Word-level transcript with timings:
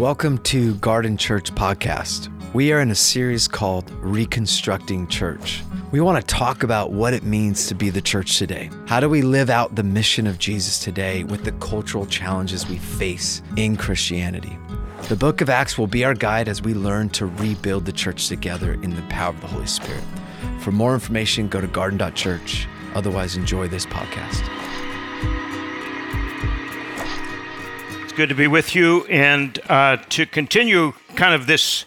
Welcome 0.00 0.38
to 0.44 0.76
Garden 0.76 1.18
Church 1.18 1.54
Podcast. 1.54 2.30
We 2.54 2.72
are 2.72 2.80
in 2.80 2.90
a 2.90 2.94
series 2.94 3.46
called 3.46 3.90
Reconstructing 4.00 5.08
Church. 5.08 5.62
We 5.92 6.00
want 6.00 6.18
to 6.18 6.34
talk 6.34 6.62
about 6.62 6.90
what 6.90 7.12
it 7.12 7.22
means 7.22 7.66
to 7.66 7.74
be 7.74 7.90
the 7.90 8.00
church 8.00 8.38
today. 8.38 8.70
How 8.86 9.00
do 9.00 9.10
we 9.10 9.20
live 9.20 9.50
out 9.50 9.74
the 9.74 9.82
mission 9.82 10.26
of 10.26 10.38
Jesus 10.38 10.78
today 10.78 11.24
with 11.24 11.44
the 11.44 11.52
cultural 11.52 12.06
challenges 12.06 12.66
we 12.66 12.78
face 12.78 13.42
in 13.56 13.76
Christianity? 13.76 14.56
The 15.10 15.16
book 15.16 15.42
of 15.42 15.50
Acts 15.50 15.76
will 15.76 15.86
be 15.86 16.02
our 16.02 16.14
guide 16.14 16.48
as 16.48 16.62
we 16.62 16.72
learn 16.72 17.10
to 17.10 17.26
rebuild 17.26 17.84
the 17.84 17.92
church 17.92 18.26
together 18.26 18.72
in 18.82 18.96
the 18.96 19.02
power 19.10 19.34
of 19.34 19.40
the 19.42 19.48
Holy 19.48 19.66
Spirit. 19.66 20.02
For 20.60 20.72
more 20.72 20.94
information, 20.94 21.46
go 21.46 21.60
to 21.60 21.66
garden.church. 21.66 22.66
Otherwise, 22.94 23.36
enjoy 23.36 23.68
this 23.68 23.84
podcast. 23.84 24.79
Good 28.12 28.28
to 28.28 28.34
be 28.34 28.46
with 28.46 28.74
you 28.74 29.04
and 29.06 29.58
uh, 29.68 29.96
to 30.10 30.26
continue 30.26 30.92
kind 31.16 31.34
of 31.34 31.46
this 31.46 31.84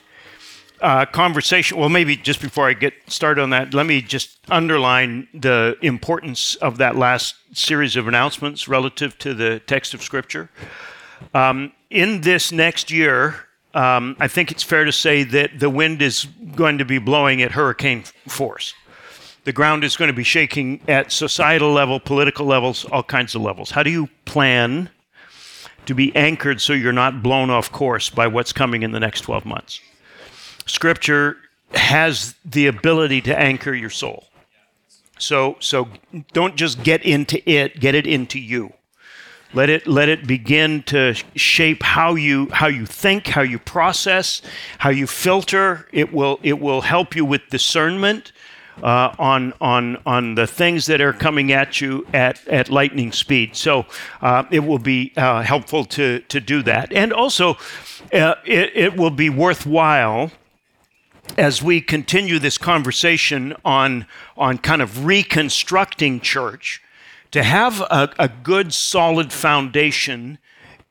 uh, 0.81 1.05
conversation. 1.05 1.77
Well, 1.77 1.89
maybe 1.89 2.15
just 2.15 2.41
before 2.41 2.67
I 2.67 2.73
get 2.73 2.93
started 3.07 3.41
on 3.41 3.49
that, 3.51 3.73
let 3.73 3.85
me 3.85 4.01
just 4.01 4.37
underline 4.49 5.27
the 5.33 5.77
importance 5.81 6.55
of 6.55 6.77
that 6.77 6.95
last 6.95 7.35
series 7.53 7.95
of 7.95 8.07
announcements 8.07 8.67
relative 8.67 9.17
to 9.19 9.33
the 9.33 9.61
text 9.65 9.93
of 9.93 10.03
Scripture. 10.03 10.49
Um, 11.33 11.71
in 11.89 12.21
this 12.21 12.51
next 12.51 12.91
year, 12.91 13.47
um, 13.73 14.17
I 14.19 14.27
think 14.27 14.51
it's 14.51 14.63
fair 14.63 14.83
to 14.83 14.91
say 14.91 15.23
that 15.23 15.59
the 15.59 15.69
wind 15.69 16.01
is 16.01 16.27
going 16.55 16.77
to 16.77 16.85
be 16.85 16.99
blowing 16.99 17.41
at 17.41 17.53
hurricane 17.53 18.03
force. 18.27 18.73
The 19.45 19.53
ground 19.53 19.83
is 19.83 19.97
going 19.97 20.09
to 20.09 20.13
be 20.13 20.23
shaking 20.23 20.81
at 20.87 21.11
societal 21.11 21.71
level, 21.71 21.99
political 21.99 22.45
levels, 22.45 22.85
all 22.85 23.03
kinds 23.03 23.35
of 23.35 23.41
levels. 23.41 23.71
How 23.71 23.83
do 23.83 23.89
you 23.89 24.09
plan 24.25 24.89
to 25.85 25.93
be 25.93 26.15
anchored 26.15 26.61
so 26.61 26.73
you're 26.73 26.93
not 26.93 27.23
blown 27.23 27.49
off 27.49 27.71
course 27.71 28.09
by 28.09 28.27
what's 28.27 28.53
coming 28.53 28.83
in 28.83 28.91
the 28.91 28.99
next 28.99 29.21
12 29.21 29.45
months. 29.45 29.79
Scripture 30.65 31.37
has 31.73 32.35
the 32.45 32.67
ability 32.67 33.21
to 33.21 33.37
anchor 33.37 33.73
your 33.73 33.89
soul. 33.89 34.27
So, 35.17 35.57
so 35.59 35.87
don't 36.33 36.55
just 36.55 36.83
get 36.83 37.03
into 37.03 37.47
it, 37.49 37.79
get 37.79 37.95
it 37.95 38.07
into 38.07 38.39
you. 38.39 38.73
Let 39.53 39.69
it, 39.69 39.85
let 39.85 40.09
it 40.09 40.25
begin 40.25 40.81
to 40.83 41.13
shape 41.35 41.83
how 41.83 42.15
you, 42.15 42.49
how 42.49 42.67
you 42.67 42.87
think, 42.87 43.27
how 43.27 43.41
you 43.41 43.59
process, 43.59 44.41
how 44.79 44.89
you 44.89 45.05
filter. 45.05 45.87
It 45.91 46.11
will, 46.11 46.39
it 46.41 46.59
will 46.59 46.81
help 46.81 47.15
you 47.15 47.23
with 47.23 47.41
discernment 47.49 48.31
uh, 48.81 49.13
on 49.19 49.53
on 49.61 49.97
on 50.05 50.35
the 50.35 50.47
things 50.47 50.85
that 50.87 51.01
are 51.01 51.13
coming 51.13 51.51
at 51.51 51.79
you 51.81 52.05
at, 52.13 52.45
at 52.47 52.69
lightning 52.69 53.11
speed. 53.11 53.55
So 53.55 53.85
uh, 54.21 54.43
it 54.51 54.59
will 54.61 54.79
be 54.79 55.13
uh, 55.15 55.41
helpful 55.43 55.85
to 55.85 56.19
to 56.19 56.39
do 56.39 56.63
that, 56.63 56.91
and 56.93 57.13
also 57.13 57.57
uh, 58.11 58.35
it, 58.45 58.71
it 58.75 58.95
will 58.95 59.11
be 59.11 59.29
worthwhile 59.29 60.31
as 61.37 61.63
we 61.63 61.81
continue 61.81 62.39
this 62.39 62.57
conversation 62.57 63.55
on 63.63 64.05
on 64.37 64.57
kind 64.57 64.81
of 64.81 65.05
reconstructing 65.05 66.19
church 66.19 66.81
to 67.31 67.43
have 67.43 67.81
a, 67.81 68.13
a 68.19 68.27
good 68.27 68.73
solid 68.73 69.33
foundation 69.33 70.37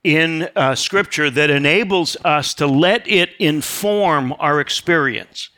in 0.03 0.49
uh, 0.57 0.75
scripture 0.75 1.31
that 1.31 1.51
enables 1.51 2.17
us 2.25 2.55
to 2.55 2.67
let 2.67 3.07
it 3.07 3.31
inform 3.39 4.35
our 4.41 4.61
experience 4.61 5.51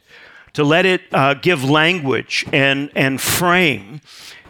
to 0.55 0.65
let 0.65 0.87
it 0.87 1.03
uh, 1.12 1.35
give 1.35 1.62
language 1.62 2.47
and, 2.53 2.91
and 2.97 3.21
frame 3.21 4.01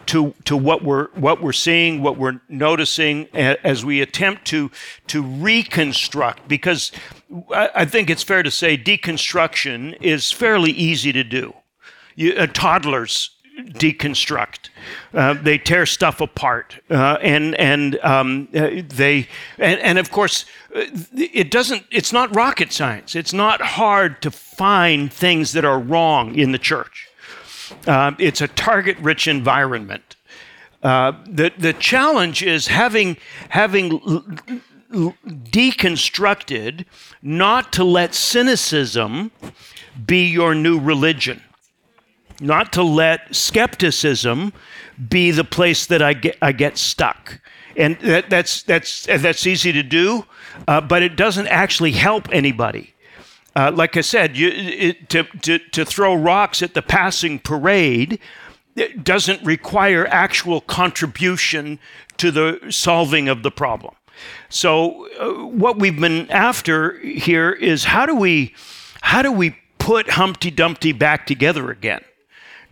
to, 0.07 0.33
to 0.45 0.55
what, 0.55 0.83
we're, 0.83 1.07
what 1.15 1.41
we're 1.41 1.51
seeing, 1.51 2.01
what 2.01 2.17
we're 2.17 2.39
noticing 2.47 3.27
as 3.33 3.83
we 3.83 4.01
attempt 4.01 4.45
to, 4.45 4.71
to 5.07 5.21
reconstruct. 5.21 6.47
Because 6.47 6.91
I 7.53 7.85
think 7.85 8.09
it's 8.09 8.23
fair 8.23 8.43
to 8.43 8.51
say 8.51 8.77
deconstruction 8.77 9.97
is 10.01 10.31
fairly 10.31 10.71
easy 10.71 11.11
to 11.11 11.23
do. 11.23 11.53
You, 12.15 12.33
uh, 12.33 12.47
toddlers 12.47 13.34
deconstruct. 13.57 14.69
Uh, 15.13 15.33
they 15.33 15.57
tear 15.57 15.85
stuff 15.85 16.21
apart, 16.21 16.79
uh, 16.89 17.17
and 17.21 17.55
and 17.55 17.97
um, 17.99 18.47
uh, 18.53 18.81
they 18.87 19.27
and, 19.57 19.79
and 19.79 19.97
of 19.97 20.11
course 20.11 20.45
uh, 20.75 20.85
it 21.15 21.51
doesn't. 21.51 21.85
It's 21.91 22.11
not 22.11 22.35
rocket 22.35 22.71
science. 22.71 23.15
It's 23.15 23.33
not 23.33 23.61
hard 23.61 24.21
to 24.21 24.31
find 24.31 25.11
things 25.11 25.53
that 25.53 25.65
are 25.65 25.79
wrong 25.79 26.35
in 26.35 26.51
the 26.51 26.59
church. 26.59 27.09
Uh, 27.87 28.11
it's 28.19 28.41
a 28.41 28.47
target-rich 28.47 29.27
environment. 29.27 30.15
Uh, 30.83 31.13
the 31.25 31.51
the 31.57 31.73
challenge 31.73 32.43
is 32.43 32.67
having 32.67 33.17
having 33.49 33.99
deconstructed 34.91 36.85
not 37.21 37.73
to 37.73 37.83
let 37.83 38.13
cynicism 38.13 39.31
be 40.05 40.27
your 40.27 40.53
new 40.53 40.79
religion, 40.79 41.41
not 42.39 42.73
to 42.73 42.83
let 42.83 43.33
skepticism 43.35 44.53
be 45.09 45.31
the 45.31 45.43
place 45.43 45.85
that 45.87 46.01
I 46.01 46.13
get, 46.13 46.37
I 46.41 46.51
get 46.51 46.77
stuck. 46.77 47.39
And 47.77 47.97
that, 47.99 48.29
that's, 48.29 48.63
that's, 48.63 49.05
that's 49.05 49.45
easy 49.45 49.71
to 49.73 49.83
do, 49.83 50.25
uh, 50.67 50.81
but 50.81 51.03
it 51.03 51.15
doesn't 51.15 51.47
actually 51.47 51.91
help 51.91 52.29
anybody. 52.31 52.93
Uh, 53.55 53.71
like 53.73 53.95
I 53.95 54.01
said, 54.01 54.37
you, 54.37 54.49
it, 54.49 55.09
to, 55.09 55.23
to, 55.23 55.59
to 55.59 55.85
throw 55.85 56.13
rocks 56.13 56.61
at 56.61 56.73
the 56.73 56.81
passing 56.81 57.39
parade 57.39 58.19
doesn't 59.01 59.41
require 59.43 60.05
actual 60.07 60.59
contribution 60.61 61.79
to 62.17 62.31
the 62.31 62.59
solving 62.69 63.29
of 63.29 63.43
the 63.43 63.51
problem. 63.51 63.95
So, 64.49 65.07
uh, 65.19 65.45
what 65.45 65.77
we've 65.77 65.99
been 65.99 66.29
after 66.31 66.97
here 66.99 67.51
is 67.51 67.85
how 67.85 68.05
do 68.05 68.15
we, 68.15 68.53
how 69.01 69.21
do 69.21 69.31
we 69.31 69.57
put 69.77 70.11
Humpty 70.11 70.51
Dumpty 70.51 70.93
back 70.93 71.25
together 71.27 71.69
again? 71.69 72.03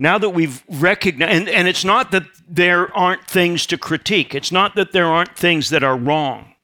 Now 0.03 0.17
that 0.17 0.31
we've 0.31 0.61
recognized, 0.67 1.31
and, 1.31 1.47
and 1.47 1.65
it's 1.65 1.85
not 1.85 2.11
that 2.11 2.25
there 2.45 2.94
aren't 2.94 3.25
things 3.25 3.65
to 3.67 3.77
critique, 3.77 4.35
it's 4.35 4.51
not 4.51 4.75
that 4.75 4.91
there 4.91 5.05
aren't 5.05 5.38
things 5.38 5.69
that 5.69 5.81
are 5.81 5.95
wrong. 5.95 6.55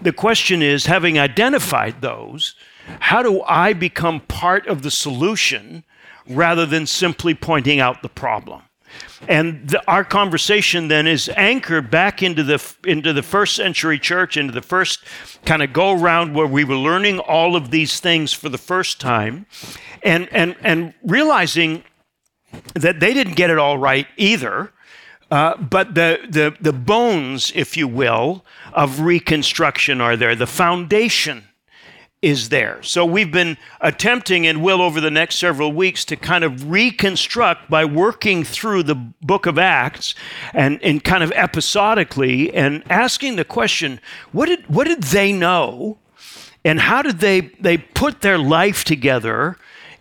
The 0.00 0.12
question 0.12 0.62
is, 0.62 0.86
having 0.86 1.18
identified 1.18 2.00
those, 2.00 2.54
how 3.00 3.24
do 3.24 3.42
I 3.42 3.72
become 3.72 4.20
part 4.20 4.68
of 4.68 4.82
the 4.82 4.90
solution 4.92 5.82
rather 6.28 6.64
than 6.64 6.86
simply 6.86 7.34
pointing 7.34 7.80
out 7.80 8.02
the 8.02 8.08
problem? 8.08 8.62
And 9.26 9.68
the, 9.68 9.82
our 9.90 10.04
conversation 10.04 10.86
then 10.86 11.08
is 11.08 11.28
anchored 11.36 11.90
back 11.90 12.22
into 12.22 12.44
the 12.44 12.62
into 12.84 13.12
the 13.12 13.24
first 13.24 13.56
century 13.56 13.98
church, 13.98 14.36
into 14.36 14.52
the 14.52 14.62
first 14.62 15.04
kind 15.44 15.62
of 15.62 15.72
go 15.72 16.00
around 16.00 16.34
where 16.34 16.46
we 16.46 16.62
were 16.62 16.76
learning 16.76 17.18
all 17.18 17.56
of 17.56 17.72
these 17.72 17.98
things 17.98 18.32
for 18.32 18.48
the 18.48 18.58
first 18.58 19.00
time, 19.00 19.46
and 20.04 20.28
and 20.32 20.54
and 20.62 20.94
realizing 21.02 21.82
that 22.74 23.00
they 23.00 23.14
didn't 23.14 23.34
get 23.34 23.50
it 23.50 23.58
all 23.58 23.78
right 23.78 24.06
either. 24.16 24.72
Uh, 25.30 25.56
but 25.56 25.94
the, 25.94 26.18
the, 26.28 26.56
the 26.60 26.72
bones, 26.72 27.52
if 27.54 27.76
you 27.76 27.86
will, 27.86 28.44
of 28.72 29.00
reconstruction 29.00 30.00
are 30.00 30.16
there. 30.16 30.34
The 30.34 30.46
foundation 30.46 31.44
is 32.22 32.50
there. 32.50 32.82
So 32.82 33.06
we've 33.06 33.30
been 33.32 33.56
attempting 33.80 34.46
and 34.46 34.62
will 34.62 34.82
over 34.82 35.00
the 35.00 35.10
next 35.10 35.36
several 35.36 35.72
weeks 35.72 36.04
to 36.06 36.16
kind 36.16 36.44
of 36.44 36.70
reconstruct 36.70 37.70
by 37.70 37.84
working 37.84 38.44
through 38.44 38.82
the 38.82 38.94
book 38.94 39.46
of 39.46 39.58
Acts 39.58 40.14
and, 40.52 40.82
and 40.82 41.02
kind 41.02 41.22
of 41.22 41.32
episodically 41.34 42.52
and 42.52 42.82
asking 42.90 43.36
the 43.36 43.44
question, 43.44 44.00
what 44.32 44.46
did, 44.46 44.66
what 44.68 44.86
did 44.86 45.04
they 45.04 45.32
know? 45.32 45.96
And 46.62 46.80
how 46.80 47.00
did 47.00 47.20
they, 47.20 47.40
they 47.40 47.78
put 47.78 48.20
their 48.20 48.38
life 48.38 48.84
together 48.84 49.56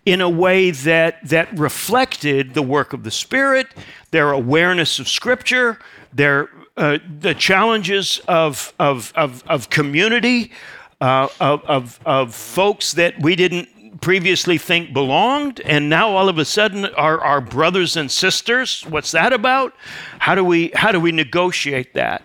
in 0.09 0.21
a 0.21 0.29
way 0.29 0.71
that, 0.71 1.19
that 1.29 1.55
reflected 1.57 2.55
the 2.55 2.63
work 2.63 2.93
of 2.93 3.03
the 3.03 3.11
Spirit, 3.11 3.67
their 4.09 4.31
awareness 4.31 4.97
of 4.97 5.07
Scripture, 5.07 5.77
their, 6.11 6.49
uh, 6.77 6.97
the 7.19 7.35
challenges 7.35 8.19
of, 8.27 8.73
of, 8.79 9.13
of, 9.15 9.43
of 9.47 9.69
community, 9.69 10.51
uh, 10.99 11.27
of, 11.39 11.63
of, 11.65 11.99
of 12.07 12.33
folks 12.33 12.93
that 12.93 13.21
we 13.21 13.35
didn't 13.35 13.69
previously 14.01 14.57
think 14.57 14.93
belonged, 14.93 15.61
and 15.61 15.89
now 15.89 16.09
all 16.09 16.27
of 16.27 16.39
a 16.39 16.45
sudden 16.45 16.85
are 16.85 17.21
our 17.21 17.39
brothers 17.39 17.95
and 17.95 18.09
sisters. 18.09 18.83
What's 18.87 19.11
that 19.11 19.31
about? 19.31 19.75
How 20.17 20.33
do 20.33 20.43
we 20.43 20.71
how 20.73 20.91
do 20.91 20.99
we 20.99 21.11
negotiate 21.11 21.93
that? 21.93 22.23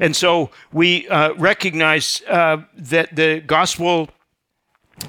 And 0.00 0.14
so 0.14 0.50
we 0.72 1.08
uh, 1.08 1.34
recognize 1.34 2.22
uh, 2.28 2.64
that 2.76 3.14
the 3.14 3.40
gospel 3.40 4.08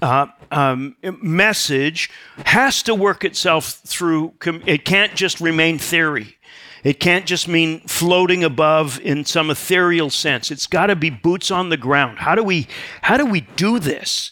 uh, 0.01 0.27
um, 0.51 0.95
message 1.22 2.10
has 2.45 2.84
to 2.84 2.95
work 2.95 3.24
itself 3.24 3.66
through. 3.86 4.34
It 4.66 4.86
can't 4.86 5.16
just 5.16 5.40
remain 5.42 5.78
theory. 5.78 6.38
It 6.84 7.00
can't 7.00 7.25
just 7.25 7.48
mean 7.48 7.80
floating 7.81 8.44
above 8.44 9.00
in 9.00 9.24
some 9.24 9.50
ethereal 9.50 10.10
sense. 10.10 10.51
It's 10.51 10.68
got 10.68 10.88
to 10.88 10.95
be 10.95 11.10
boots 11.10 11.50
on 11.50 11.69
the 11.69 11.78
ground. 11.78 12.19
How 12.19 12.36
do 12.36 12.44
we 12.44 12.68
how 13.01 13.16
do 13.18 13.25
we 13.25 13.42
do 13.42 13.80
this? 13.80 14.31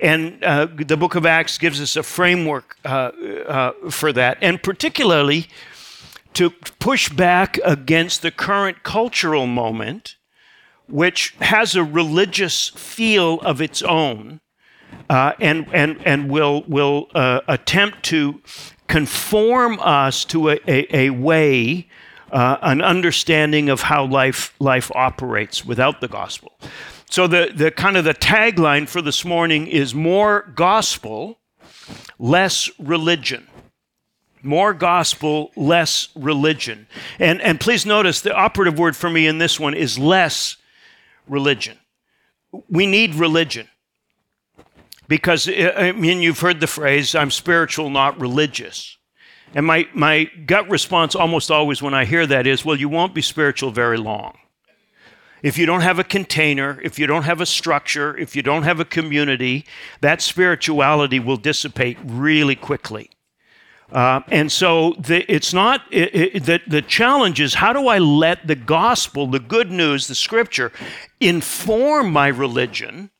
And 0.00 0.42
uh, 0.42 0.66
the 0.74 0.96
book 0.96 1.14
of 1.14 1.26
Acts 1.26 1.58
gives 1.58 1.80
us 1.80 1.96
a 1.96 2.02
framework 2.02 2.76
uh, 2.84 3.12
uh, 3.46 3.72
for 3.90 4.12
that, 4.12 4.38
and 4.40 4.62
particularly 4.62 5.48
to 6.34 6.50
push 6.50 7.08
back 7.10 7.58
against 7.62 8.22
the 8.22 8.30
current 8.30 8.82
cultural 8.82 9.46
moment, 9.46 10.16
which 10.88 11.34
has 11.40 11.76
a 11.76 11.84
religious 11.84 12.70
feel 12.70 13.38
of 13.40 13.60
its 13.60 13.82
own, 13.82 14.40
uh, 15.12 15.32
and 15.40 15.66
and 15.72 15.90
and 16.06 16.30
will 16.30 16.64
will 16.66 17.08
uh, 17.14 17.40
attempt 17.46 18.02
to 18.02 18.40
conform 18.92 19.78
us 19.80 20.24
to 20.26 20.50
a, 20.50 20.58
a, 20.68 21.06
a 21.06 21.10
way, 21.10 21.88
uh, 22.30 22.58
an 22.60 22.82
understanding 22.82 23.70
of 23.70 23.80
how 23.80 24.04
life, 24.04 24.54
life 24.58 24.90
operates 24.94 25.64
without 25.64 26.02
the 26.02 26.08
gospel. 26.08 26.52
So 27.08 27.26
the, 27.26 27.50
the 27.54 27.70
kind 27.70 27.96
of 27.96 28.04
the 28.04 28.12
tagline 28.12 28.86
for 28.86 29.00
this 29.00 29.24
morning 29.24 29.66
is 29.66 29.94
more 29.94 30.52
gospel, 30.54 31.38
less 32.18 32.70
religion. 32.78 33.48
More 34.42 34.74
gospel, 34.74 35.52
less 35.56 36.08
religion. 36.14 36.86
And, 37.18 37.40
and 37.40 37.60
please 37.60 37.86
notice 37.86 38.20
the 38.20 38.34
operative 38.34 38.78
word 38.78 38.94
for 38.94 39.08
me 39.08 39.26
in 39.26 39.38
this 39.38 39.58
one 39.58 39.72
is 39.72 39.98
less 39.98 40.56
religion. 41.26 41.78
We 42.68 42.86
need 42.86 43.14
religion. 43.14 43.68
Because, 45.12 45.46
I 45.46 45.92
mean, 45.92 46.22
you've 46.22 46.40
heard 46.40 46.60
the 46.60 46.66
phrase, 46.66 47.14
I'm 47.14 47.30
spiritual, 47.30 47.90
not 47.90 48.18
religious. 48.18 48.96
And 49.54 49.66
my, 49.66 49.86
my 49.92 50.30
gut 50.46 50.70
response 50.70 51.14
almost 51.14 51.50
always 51.50 51.82
when 51.82 51.92
I 51.92 52.06
hear 52.06 52.26
that 52.26 52.46
is, 52.46 52.64
well, 52.64 52.76
you 52.76 52.88
won't 52.88 53.14
be 53.14 53.20
spiritual 53.20 53.72
very 53.72 53.98
long. 53.98 54.38
If 55.42 55.58
you 55.58 55.66
don't 55.66 55.82
have 55.82 55.98
a 55.98 56.04
container, 56.04 56.80
if 56.82 56.98
you 56.98 57.06
don't 57.06 57.24
have 57.24 57.42
a 57.42 57.44
structure, 57.44 58.16
if 58.16 58.34
you 58.34 58.42
don't 58.42 58.62
have 58.62 58.80
a 58.80 58.86
community, 58.86 59.66
that 60.00 60.22
spirituality 60.22 61.20
will 61.20 61.36
dissipate 61.36 61.98
really 62.02 62.56
quickly. 62.56 63.10
Uh, 63.92 64.20
and 64.28 64.50
so 64.50 64.94
the, 64.98 65.30
it's 65.30 65.52
not, 65.52 65.82
it, 65.90 66.14
it, 66.14 66.44
the, 66.44 66.60
the 66.66 66.80
challenge 66.80 67.38
is 67.38 67.52
how 67.52 67.74
do 67.74 67.86
I 67.86 67.98
let 67.98 68.46
the 68.46 68.56
gospel, 68.56 69.26
the 69.26 69.40
good 69.40 69.70
news, 69.70 70.06
the 70.06 70.14
scripture, 70.14 70.72
inform 71.20 72.10
my 72.10 72.28
religion 72.28 73.10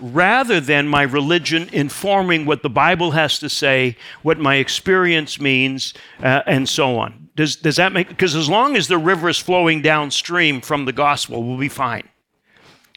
rather 0.00 0.60
than 0.60 0.88
my 0.88 1.02
religion 1.02 1.68
informing 1.72 2.46
what 2.46 2.62
the 2.62 2.70
Bible 2.70 3.12
has 3.12 3.38
to 3.38 3.48
say, 3.48 3.96
what 4.22 4.38
my 4.38 4.56
experience 4.56 5.40
means, 5.40 5.94
uh, 6.22 6.42
and 6.46 6.68
so 6.68 6.98
on. 6.98 7.28
Does, 7.36 7.56
does 7.56 7.76
that 7.76 7.92
make 7.92 8.08
because 8.08 8.34
as 8.34 8.48
long 8.48 8.76
as 8.76 8.88
the 8.88 8.98
river 8.98 9.28
is 9.28 9.38
flowing 9.38 9.82
downstream 9.82 10.60
from 10.60 10.84
the 10.84 10.92
gospel, 10.92 11.42
we'll 11.42 11.58
be 11.58 11.68
fine. 11.68 12.08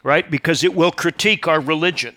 Right? 0.04 0.30
Because 0.30 0.64
it 0.64 0.76
will 0.76 0.92
critique 0.92 1.48
our 1.48 1.60
religion. 1.60 2.16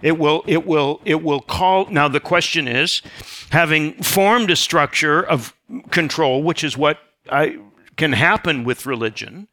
It 0.00 0.18
will, 0.18 0.42
it 0.46 0.66
will, 0.66 1.00
it 1.04 1.22
will 1.22 1.40
call. 1.40 1.86
Now, 1.86 2.08
the 2.08 2.20
question 2.20 2.66
is 2.66 3.02
having 3.50 4.02
formed 4.02 4.50
a 4.50 4.56
structure 4.56 5.22
of 5.22 5.54
control, 5.90 6.42
which 6.42 6.64
is 6.64 6.76
what 6.76 6.98
I, 7.30 7.58
can 7.96 8.12
happen 8.12 8.64
with 8.64 8.86
religion, 8.86 9.48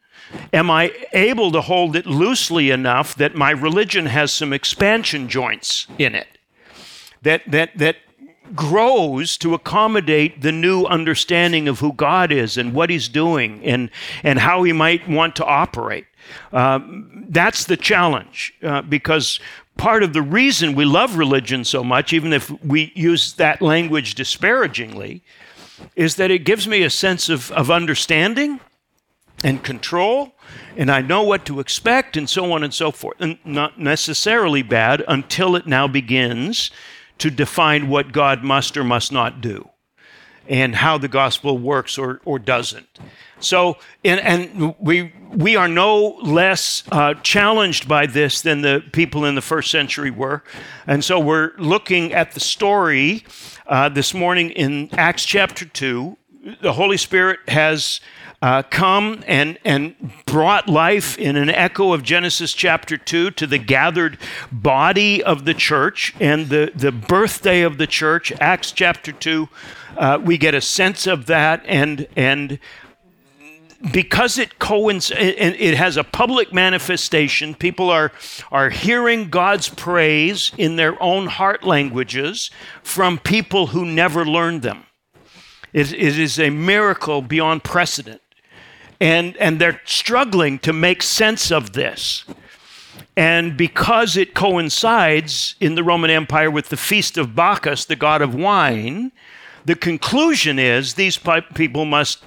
Am 0.54 0.70
I 0.70 0.92
able 1.14 1.52
to 1.52 1.62
hold 1.62 1.96
it 1.96 2.06
loosely 2.06 2.70
enough 2.70 3.16
that 3.16 3.36
my 3.36 3.52
religion 3.52 4.08
has 4.08 4.32
some 4.32 4.54
expansion 4.54 5.28
joints 5.28 5.88
in 5.98 6.16
it? 6.16 6.28
That, 7.22 7.42
that, 7.48 7.78
that 7.78 7.98
grows 8.56 9.38
to 9.38 9.54
accommodate 9.54 10.42
the 10.42 10.52
new 10.52 10.86
understanding 10.86 11.68
of 11.68 11.80
who 11.80 11.94
God 11.94 12.32
is 12.32 12.58
and 12.58 12.74
what 12.74 12.90
He's 12.90 13.10
doing 13.10 13.64
and, 13.64 13.90
and 14.24 14.40
how 14.40 14.64
He 14.64 14.74
might 14.74 15.08
want 15.08 15.36
to 15.38 15.46
operate. 15.46 16.06
Uh, 16.54 16.80
that's 17.30 17.66
the 17.66 17.78
challenge 17.78 18.54
uh, 18.64 18.82
because 18.82 19.40
part 19.78 20.04
of 20.04 20.14
the 20.14 20.22
reason 20.22 20.76
we 20.76 20.86
love 20.86 21.18
religion 21.18 21.64
so 21.64 21.84
much, 21.84 22.14
even 22.14 22.34
if 22.34 22.50
we 22.64 22.92
use 22.96 23.34
that 23.34 23.62
language 23.62 24.16
disparagingly, 24.16 25.24
is 25.96 26.16
that 26.16 26.30
it 26.32 26.40
gives 26.40 26.68
me 26.68 26.84
a 26.84 26.90
sense 26.90 27.30
of, 27.30 27.52
of 27.54 27.72
understanding 27.72 28.60
and 29.44 29.64
control, 29.64 30.34
and 30.76 30.92
I 30.92 31.02
know 31.02 31.24
what 31.24 31.46
to 31.46 31.60
expect, 31.60 32.18
and 32.18 32.30
so 32.30 32.52
on 32.52 32.64
and 32.64 32.74
so 32.74 32.92
forth. 32.92 33.18
And 33.20 33.38
not 33.46 33.80
necessarily 33.80 34.62
bad 34.62 35.04
until 35.08 35.56
it 35.56 35.68
now 35.68 35.88
begins 35.88 36.72
to 37.20 37.30
define 37.30 37.90
what 37.90 38.12
God 38.12 38.44
must 38.44 38.76
or 38.78 38.84
must 38.84 39.12
not 39.12 39.42
do 39.42 39.70
and 40.50 40.76
how 40.76 40.98
the 40.98 41.08
gospel 41.08 41.58
works 41.58 41.98
or, 41.98 42.20
or 42.26 42.40
doesn't. 42.40 42.88
So, 43.40 43.78
and, 44.04 44.20
and 44.20 44.76
we, 44.80 45.14
we 45.32 45.56
are 45.56 45.68
no 45.68 46.18
less 46.22 46.84
uh, 46.92 47.14
challenged 47.16 47.88
by 47.88 48.08
this 48.08 48.42
than 48.42 48.62
the 48.62 48.84
people 48.92 49.26
in 49.26 49.36
the 49.36 49.42
first 49.42 49.72
century 49.72 50.12
were. 50.12 50.44
And 50.88 51.06
so 51.06 51.20
we're 51.20 51.52
looking 51.58 52.14
at 52.14 52.32
the 52.32 52.40
story 52.40 53.24
uh, 53.68 53.90
this 53.90 54.14
morning 54.14 54.50
in 54.52 54.90
Acts 54.94 55.24
chapter 55.24 55.66
2. 55.66 56.18
The 56.62 56.74
Holy 56.74 56.98
Spirit 56.98 57.40
has 57.48 58.02
uh, 58.42 58.64
come 58.64 59.24
and, 59.28 59.58
and 59.66 59.96
brought 60.26 60.70
life 60.70 61.18
in 61.18 61.36
an 61.36 61.50
echo 61.50 61.92
of 61.92 62.04
Genesis 62.04 62.54
chapter 62.54 62.98
2 62.98 63.32
to 63.32 63.48
the 63.48 63.58
gathered 63.58 64.18
body 64.52 65.22
of 65.22 65.46
the 65.46 65.54
church 65.54 66.16
and 66.20 66.48
the, 66.48 66.72
the 66.74 66.92
birthday 66.92 67.62
of 67.62 67.78
the 67.78 67.88
church, 67.88 68.32
Acts 68.40 68.72
chapter 68.72 69.12
2. 69.12 69.50
Uh, 69.98 70.20
we 70.24 70.38
get 70.38 70.56
a 70.56 70.62
sense 70.62 71.06
of 71.06 71.26
that 71.26 71.62
and, 71.66 72.08
and 72.16 72.60
because 73.94 74.38
it 74.38 74.60
coincides 74.60 75.18
it 75.18 75.74
has 75.74 75.96
a 75.96 76.04
public 76.04 76.52
manifestation 76.52 77.56
people 77.56 77.90
are 77.90 78.12
are 78.52 78.70
hearing 78.70 79.30
god's 79.30 79.70
praise 79.70 80.52
in 80.58 80.76
their 80.76 81.02
own 81.02 81.28
heart 81.28 81.64
languages 81.64 82.52
from 82.84 83.18
people 83.18 83.68
who 83.68 83.86
never 83.86 84.26
learned 84.26 84.64
them 84.64 84.84
it, 85.72 85.94
it 85.94 86.20
is 86.20 86.38
a 86.38 86.50
miracle 86.50 87.22
beyond 87.22 87.64
precedent 87.64 88.22
and 89.00 89.36
and 89.38 89.60
they're 89.60 89.82
struggling 89.86 90.60
to 90.60 90.74
make 90.74 91.02
sense 91.02 91.52
of 91.52 91.74
this 91.74 92.26
and 93.16 93.58
because 93.58 94.18
it 94.18 94.34
coincides 94.34 95.56
in 95.60 95.76
the 95.76 95.84
roman 95.84 96.10
empire 96.10 96.52
with 96.52 96.70
the 96.70 96.78
feast 96.78 97.18
of 97.18 97.36
bacchus 97.36 97.86
the 97.86 97.96
god 97.96 98.22
of 98.22 98.36
wine 98.36 99.12
the 99.66 99.76
conclusion 99.76 100.58
is 100.58 100.96
these 100.96 101.20
people 101.54 101.86
must 101.86 102.24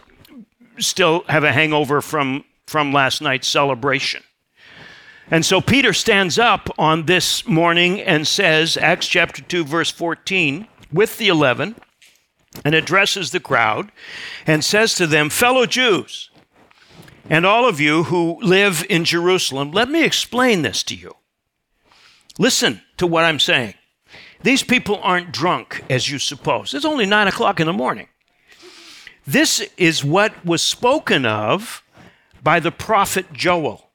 still 0.79 1.25
have 1.29 1.45
a 1.45 1.53
hangover 1.53 2.01
from, 2.01 2.45
from 2.67 2.93
last 2.93 3.21
night's 3.21 3.49
celebration. 3.49 4.23
And 5.31 5.45
so 5.45 5.61
Peter 5.61 5.93
stands 5.93 6.39
up 6.39 6.69
on 6.79 7.07
this 7.07 7.47
morning 7.47 8.01
and 8.01 8.27
says, 8.27 8.77
Acts 8.77 9.09
chapter 9.09 9.43
2, 9.43 9.65
verse 9.65 9.91
14, 9.91 10.67
with 10.93 11.17
the 11.19 11.29
11, 11.29 11.77
and 12.65 12.75
addresses 12.75 13.31
the 13.31 13.41
crowd 13.41 13.91
and 14.47 14.63
says 14.63 14.95
to 14.97 15.07
them, 15.07 15.31
Fellow 15.31 15.65
Jews, 15.65 16.31
and 17.29 17.47
all 17.47 17.69
of 17.69 17.81
you 17.81 18.05
who 18.05 18.39
live 18.43 18.85
in 18.89 19.05
Jerusalem, 19.05 19.71
let 19.73 19.89
me 19.89 20.05
explain 20.05 20.63
this 20.63 20.83
to 20.85 20.95
you. 20.95 21.17
Listen 22.39 22.83
to 22.97 23.07
what 23.07 23.25
I'm 23.25 23.39
saying. 23.39 23.75
These 24.43 24.63
people 24.65 24.99
aren't 25.03 25.33
drunk, 25.33 25.85
as 25.89 26.11
you 26.11 26.19
suppose. 26.19 26.75
It's 26.75 26.85
only 26.85 27.07
nine 27.07 27.29
o'clock 27.29 27.61
in 27.61 27.67
the 27.67 27.73
morning. 27.73 28.09
This 29.27 29.61
is 29.77 30.05
what 30.05 30.45
was 30.45 30.63
spoken 30.63 31.25
of 31.25 31.83
by 32.43 32.59
the 32.59 32.73
prophet 32.73 33.33
Joel. 33.33 33.89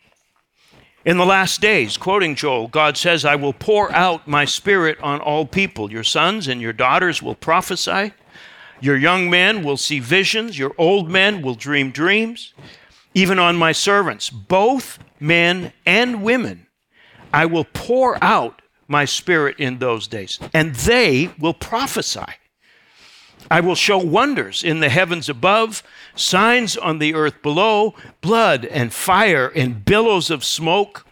In 1.04 1.18
the 1.18 1.26
last 1.26 1.62
days, 1.62 1.98
quoting 1.98 2.36
Joel, 2.36 2.68
God 2.68 2.98
says, 2.98 3.26
I 3.26 3.36
will 3.36 3.54
pour 3.54 3.92
out 3.94 4.28
my 4.28 4.46
spirit 4.46 4.98
on 5.02 5.20
all 5.20 5.46
people. 5.46 5.92
Your 5.92 6.04
sons 6.04 6.48
and 6.48 6.62
your 6.62 6.74
daughters 6.74 7.22
will 7.22 7.36
prophesy. 7.36 8.14
Your 8.80 8.98
young 8.98 9.30
men 9.30 9.64
will 9.64 9.78
see 9.78 10.00
visions. 10.00 10.60
Your 10.60 10.74
old 10.78 11.10
men 11.10 11.42
will 11.42 11.56
dream 11.56 11.92
dreams. 11.92 12.54
Even 13.18 13.40
on 13.40 13.56
my 13.56 13.72
servants, 13.72 14.30
both 14.30 15.00
men 15.20 15.74
and 15.88 16.22
women, 16.22 16.68
I 17.34 17.48
will 17.48 17.64
pour 17.64 18.24
out 18.24 18.62
my 18.88 19.06
spirit 19.06 19.56
in 19.58 19.80
those 19.80 20.08
days, 20.08 20.38
and 20.54 20.76
they 20.76 21.32
will 21.40 21.56
prophesy. 21.56 22.36
I 23.50 23.60
will 23.62 23.74
show 23.74 23.98
wonders 23.98 24.64
in 24.64 24.82
the 24.82 24.90
heavens 24.90 25.30
above, 25.30 25.82
signs 26.14 26.78
on 26.78 27.00
the 27.00 27.16
earth 27.16 27.42
below, 27.42 27.96
blood 28.22 28.66
and 28.66 28.94
fire 28.94 29.48
and 29.48 29.84
billows 29.84 30.30
of 30.30 30.44
smoke. 30.44 31.07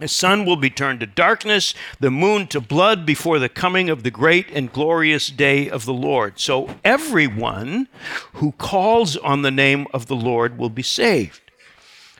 The 0.00 0.08
sun 0.08 0.46
will 0.46 0.56
be 0.56 0.70
turned 0.70 1.00
to 1.00 1.06
darkness, 1.06 1.74
the 2.00 2.10
moon 2.10 2.46
to 2.48 2.60
blood 2.60 3.04
before 3.04 3.38
the 3.38 3.50
coming 3.50 3.90
of 3.90 4.02
the 4.02 4.10
great 4.10 4.50
and 4.50 4.72
glorious 4.72 5.28
day 5.28 5.68
of 5.68 5.84
the 5.84 5.92
Lord. 5.92 6.40
So 6.40 6.74
everyone 6.82 7.86
who 8.34 8.52
calls 8.52 9.18
on 9.18 9.42
the 9.42 9.50
name 9.50 9.86
of 9.92 10.06
the 10.06 10.16
Lord 10.16 10.56
will 10.56 10.70
be 10.70 10.82
saved. 10.82 11.42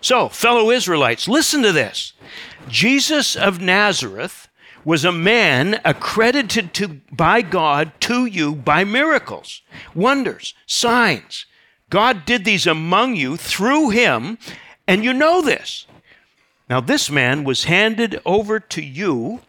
So, 0.02 0.28
fellow 0.28 0.70
Israelites, 0.70 1.26
listen 1.26 1.62
to 1.62 1.72
this. 1.72 2.12
Jesus 2.68 3.34
of 3.34 3.62
Nazareth 3.62 4.48
was 4.84 5.04
a 5.04 5.12
man 5.12 5.80
accredited 5.82 6.74
to, 6.74 7.00
by 7.10 7.40
God 7.40 7.92
to 8.00 8.26
you 8.26 8.54
by 8.54 8.84
miracles, 8.84 9.62
wonders, 9.94 10.54
signs. 10.66 11.46
God 11.88 12.24
did 12.24 12.44
these 12.44 12.66
among 12.66 13.16
you 13.16 13.36
through 13.36 13.90
him, 13.90 14.38
and 14.86 15.02
you 15.02 15.12
know 15.12 15.42
this. 15.42 15.86
Now, 16.70 16.80
this 16.80 17.10
man 17.10 17.42
was 17.42 17.64
handed 17.64 18.22
over 18.24 18.60
to 18.60 18.80
you 18.80 19.40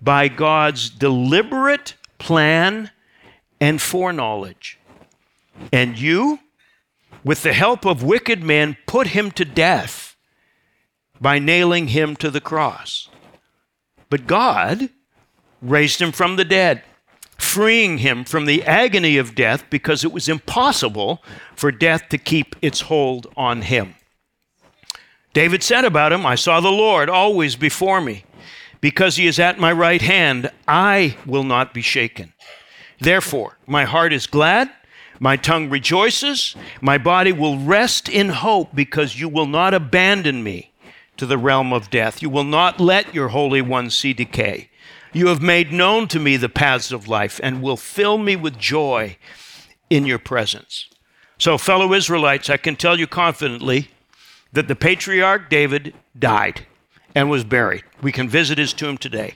by 0.00 0.28
God's 0.28 0.90
deliberate 0.90 1.94
plan 2.18 2.92
and 3.60 3.82
foreknowledge. 3.82 4.78
And 5.72 5.98
you, 5.98 6.38
with 7.24 7.42
the 7.42 7.52
help 7.52 7.84
of 7.84 8.04
wicked 8.04 8.44
men, 8.44 8.76
put 8.86 9.08
him 9.08 9.32
to 9.32 9.44
death 9.44 10.16
by 11.20 11.40
nailing 11.40 11.88
him 11.88 12.14
to 12.16 12.30
the 12.30 12.40
cross. 12.40 13.08
But 14.08 14.28
God 14.28 14.88
raised 15.60 16.00
him 16.00 16.12
from 16.12 16.36
the 16.36 16.44
dead, 16.44 16.82
freeing 17.38 17.98
him 17.98 18.24
from 18.24 18.46
the 18.46 18.62
agony 18.62 19.16
of 19.16 19.34
death 19.34 19.64
because 19.68 20.04
it 20.04 20.12
was 20.12 20.28
impossible 20.28 21.24
for 21.56 21.72
death 21.72 22.08
to 22.10 22.18
keep 22.18 22.54
its 22.62 22.82
hold 22.82 23.26
on 23.36 23.62
him. 23.62 23.96
David 25.32 25.62
said 25.62 25.84
about 25.84 26.12
him, 26.12 26.26
I 26.26 26.34
saw 26.34 26.60
the 26.60 26.70
Lord 26.70 27.08
always 27.08 27.56
before 27.56 28.00
me. 28.00 28.24
Because 28.80 29.16
he 29.16 29.26
is 29.26 29.38
at 29.38 29.60
my 29.60 29.70
right 29.72 30.02
hand, 30.02 30.50
I 30.66 31.16
will 31.24 31.44
not 31.44 31.72
be 31.72 31.82
shaken. 31.82 32.32
Therefore, 32.98 33.56
my 33.66 33.84
heart 33.84 34.12
is 34.12 34.26
glad, 34.26 34.70
my 35.20 35.36
tongue 35.36 35.70
rejoices, 35.70 36.56
my 36.80 36.98
body 36.98 37.32
will 37.32 37.58
rest 37.58 38.08
in 38.08 38.30
hope 38.30 38.74
because 38.74 39.20
you 39.20 39.28
will 39.28 39.46
not 39.46 39.72
abandon 39.72 40.42
me 40.42 40.72
to 41.16 41.26
the 41.26 41.38
realm 41.38 41.72
of 41.72 41.90
death. 41.90 42.22
You 42.22 42.28
will 42.28 42.44
not 42.44 42.80
let 42.80 43.14
your 43.14 43.28
Holy 43.28 43.62
One 43.62 43.88
see 43.90 44.12
decay. 44.12 44.68
You 45.12 45.28
have 45.28 45.40
made 45.40 45.72
known 45.72 46.08
to 46.08 46.18
me 46.18 46.36
the 46.36 46.48
paths 46.48 46.90
of 46.90 47.06
life 47.06 47.38
and 47.42 47.62
will 47.62 47.76
fill 47.76 48.18
me 48.18 48.34
with 48.34 48.58
joy 48.58 49.16
in 49.90 50.06
your 50.06 50.18
presence. 50.18 50.88
So, 51.38 51.58
fellow 51.58 51.92
Israelites, 51.92 52.50
I 52.50 52.56
can 52.56 52.76
tell 52.76 52.98
you 52.98 53.06
confidently 53.06 53.90
that 54.52 54.68
the 54.68 54.76
patriarch 54.76 55.48
David 55.48 55.94
died 56.18 56.66
and 57.14 57.30
was 57.30 57.44
buried. 57.44 57.84
We 58.00 58.12
can 58.12 58.28
visit 58.28 58.58
his 58.58 58.72
tomb 58.72 58.98
today. 58.98 59.34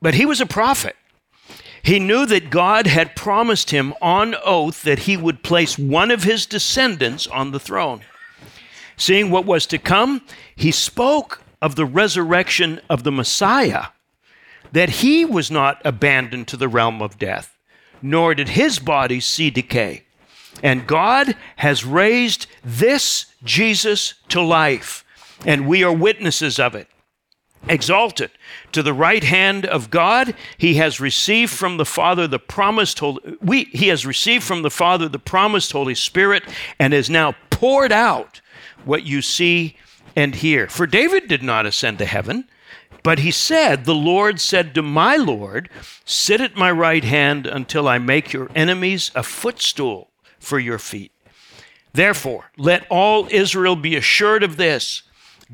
But 0.00 0.14
he 0.14 0.26
was 0.26 0.40
a 0.40 0.46
prophet. 0.46 0.96
He 1.82 1.98
knew 1.98 2.26
that 2.26 2.50
God 2.50 2.86
had 2.86 3.16
promised 3.16 3.70
him 3.70 3.92
on 4.00 4.36
oath 4.44 4.82
that 4.82 5.00
he 5.00 5.16
would 5.16 5.42
place 5.42 5.78
one 5.78 6.10
of 6.10 6.22
his 6.22 6.46
descendants 6.46 7.26
on 7.26 7.50
the 7.50 7.60
throne. 7.60 8.02
Seeing 8.96 9.30
what 9.30 9.46
was 9.46 9.66
to 9.66 9.78
come, 9.78 10.22
he 10.54 10.70
spoke 10.70 11.42
of 11.60 11.74
the 11.74 11.86
resurrection 11.86 12.80
of 12.88 13.02
the 13.02 13.12
Messiah, 13.12 13.86
that 14.70 14.90
he 14.90 15.24
was 15.24 15.50
not 15.50 15.82
abandoned 15.84 16.46
to 16.48 16.56
the 16.56 16.68
realm 16.68 17.02
of 17.02 17.18
death, 17.18 17.56
nor 18.00 18.34
did 18.34 18.50
his 18.50 18.78
body 18.78 19.18
see 19.18 19.50
decay. 19.50 20.04
And 20.62 20.86
God 20.86 21.36
has 21.56 21.84
raised 21.84 22.46
this 22.64 23.26
Jesus 23.44 24.14
to 24.28 24.40
life, 24.40 25.04
and 25.46 25.66
we 25.66 25.82
are 25.82 25.92
witnesses 25.92 26.58
of 26.58 26.74
it. 26.74 26.88
Exalted 27.68 28.32
to 28.72 28.82
the 28.82 28.92
right 28.92 29.22
hand 29.22 29.64
of 29.66 29.88
God, 29.88 30.34
he 30.58 30.74
has 30.74 30.98
received 30.98 31.52
from 31.52 31.76
the 31.76 31.84
Father 31.84 32.26
the 32.26 32.40
promised 32.40 32.98
Holy 32.98 33.36
we 33.40 33.64
he 33.66 33.86
has 33.86 34.04
received 34.04 34.42
from 34.42 34.62
the 34.62 34.70
Father 34.70 35.08
the 35.08 35.20
promised 35.20 35.70
Holy 35.70 35.94
Spirit 35.94 36.42
and 36.80 36.92
is 36.92 37.08
now 37.08 37.36
poured 37.50 37.92
out 37.92 38.40
what 38.84 39.04
you 39.04 39.22
see 39.22 39.76
and 40.16 40.34
hear. 40.34 40.66
For 40.68 40.88
David 40.88 41.28
did 41.28 41.44
not 41.44 41.64
ascend 41.64 41.98
to 41.98 42.04
heaven, 42.04 42.48
but 43.04 43.20
he 43.20 43.30
said, 43.30 43.84
The 43.84 43.94
Lord 43.94 44.40
said 44.40 44.74
to 44.74 44.82
my 44.82 45.16
Lord, 45.16 45.68
Sit 46.04 46.40
at 46.40 46.56
my 46.56 46.70
right 46.70 47.04
hand 47.04 47.46
until 47.46 47.86
I 47.86 47.98
make 47.98 48.32
your 48.32 48.50
enemies 48.56 49.12
a 49.14 49.22
footstool 49.22 50.11
for 50.42 50.58
your 50.58 50.78
feet. 50.78 51.12
Therefore, 51.92 52.50
let 52.56 52.86
all 52.90 53.28
Israel 53.30 53.76
be 53.76 53.96
assured 53.96 54.42
of 54.42 54.56
this 54.56 55.02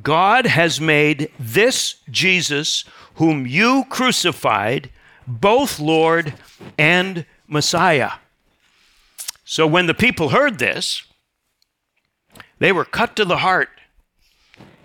God 0.02 0.47
has 0.47 0.80
made 0.80 1.30
this 1.38 1.97
Jesus, 2.11 2.85
whom 3.14 3.47
you 3.47 3.85
crucified, 3.90 4.90
both 5.26 5.80
Lord 5.80 6.35
and 6.78 7.26
Messiah. 7.49 8.12
So 9.45 9.66
when 9.66 9.87
the 9.87 9.95
people 9.95 10.28
heard 10.28 10.59
this, 10.59 11.02
they 12.59 12.71
were 12.71 12.85
cut 12.85 13.16
to 13.16 13.25
the 13.25 13.38
heart 13.38 13.71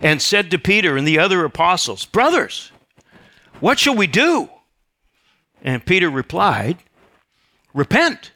and 0.02 0.22
said 0.22 0.50
to 0.52 0.60
Peter 0.60 0.98
and 0.98 1.08
the 1.08 1.20
other 1.20 1.46
apostles, 1.46 2.06
Brothers, 2.06 2.72
what 3.60 3.80
shall 3.80 3.96
we 3.96 4.08
do? 4.08 4.50
And 5.64 5.86
Peter 5.86 6.10
replied, 6.10 6.78
Repent 7.74 8.33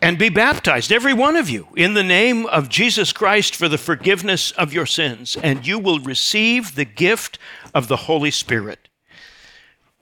and 0.00 0.18
be 0.18 0.28
baptized, 0.28 0.92
every 0.92 1.14
one 1.14 1.36
of 1.36 1.50
you, 1.50 1.68
in 1.76 1.94
the 1.94 2.02
name 2.02 2.46
of 2.46 2.68
Jesus 2.68 3.12
Christ 3.12 3.56
for 3.56 3.68
the 3.68 3.78
forgiveness 3.78 4.50
of 4.52 4.72
your 4.72 4.86
sins, 4.86 5.36
and 5.42 5.66
you 5.66 5.78
will 5.78 5.98
receive 5.98 6.74
the 6.74 6.84
gift 6.84 7.38
of 7.74 7.88
the 7.88 7.96
Holy 7.96 8.30
Spirit. 8.30 8.88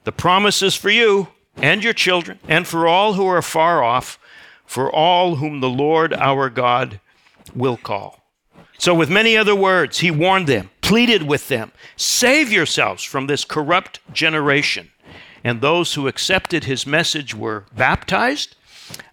The 0.04 0.12
promise 0.12 0.62
is 0.62 0.74
for 0.74 0.90
you 0.90 1.28
and 1.56 1.82
your 1.82 1.94
children, 1.94 2.38
and 2.46 2.66
for 2.66 2.86
all 2.86 3.14
who 3.14 3.26
are 3.26 3.42
far 3.42 3.82
off, 3.82 4.18
for 4.66 4.92
all 4.92 5.36
whom 5.36 5.60
the 5.60 5.70
Lord 5.70 6.12
our 6.12 6.50
God 6.50 7.00
will 7.54 7.76
call. 7.76 8.22
So, 8.78 8.94
with 8.94 9.08
many 9.08 9.36
other 9.36 9.54
words, 9.54 10.00
he 10.00 10.10
warned 10.10 10.46
them, 10.46 10.70
pleaded 10.82 11.22
with 11.22 11.48
them, 11.48 11.72
save 11.96 12.52
yourselves 12.52 13.02
from 13.02 13.26
this 13.26 13.44
corrupt 13.44 14.00
generation. 14.12 14.90
And 15.42 15.60
those 15.60 15.94
who 15.94 16.08
accepted 16.08 16.64
his 16.64 16.86
message 16.86 17.34
were 17.34 17.64
baptized. 17.74 18.56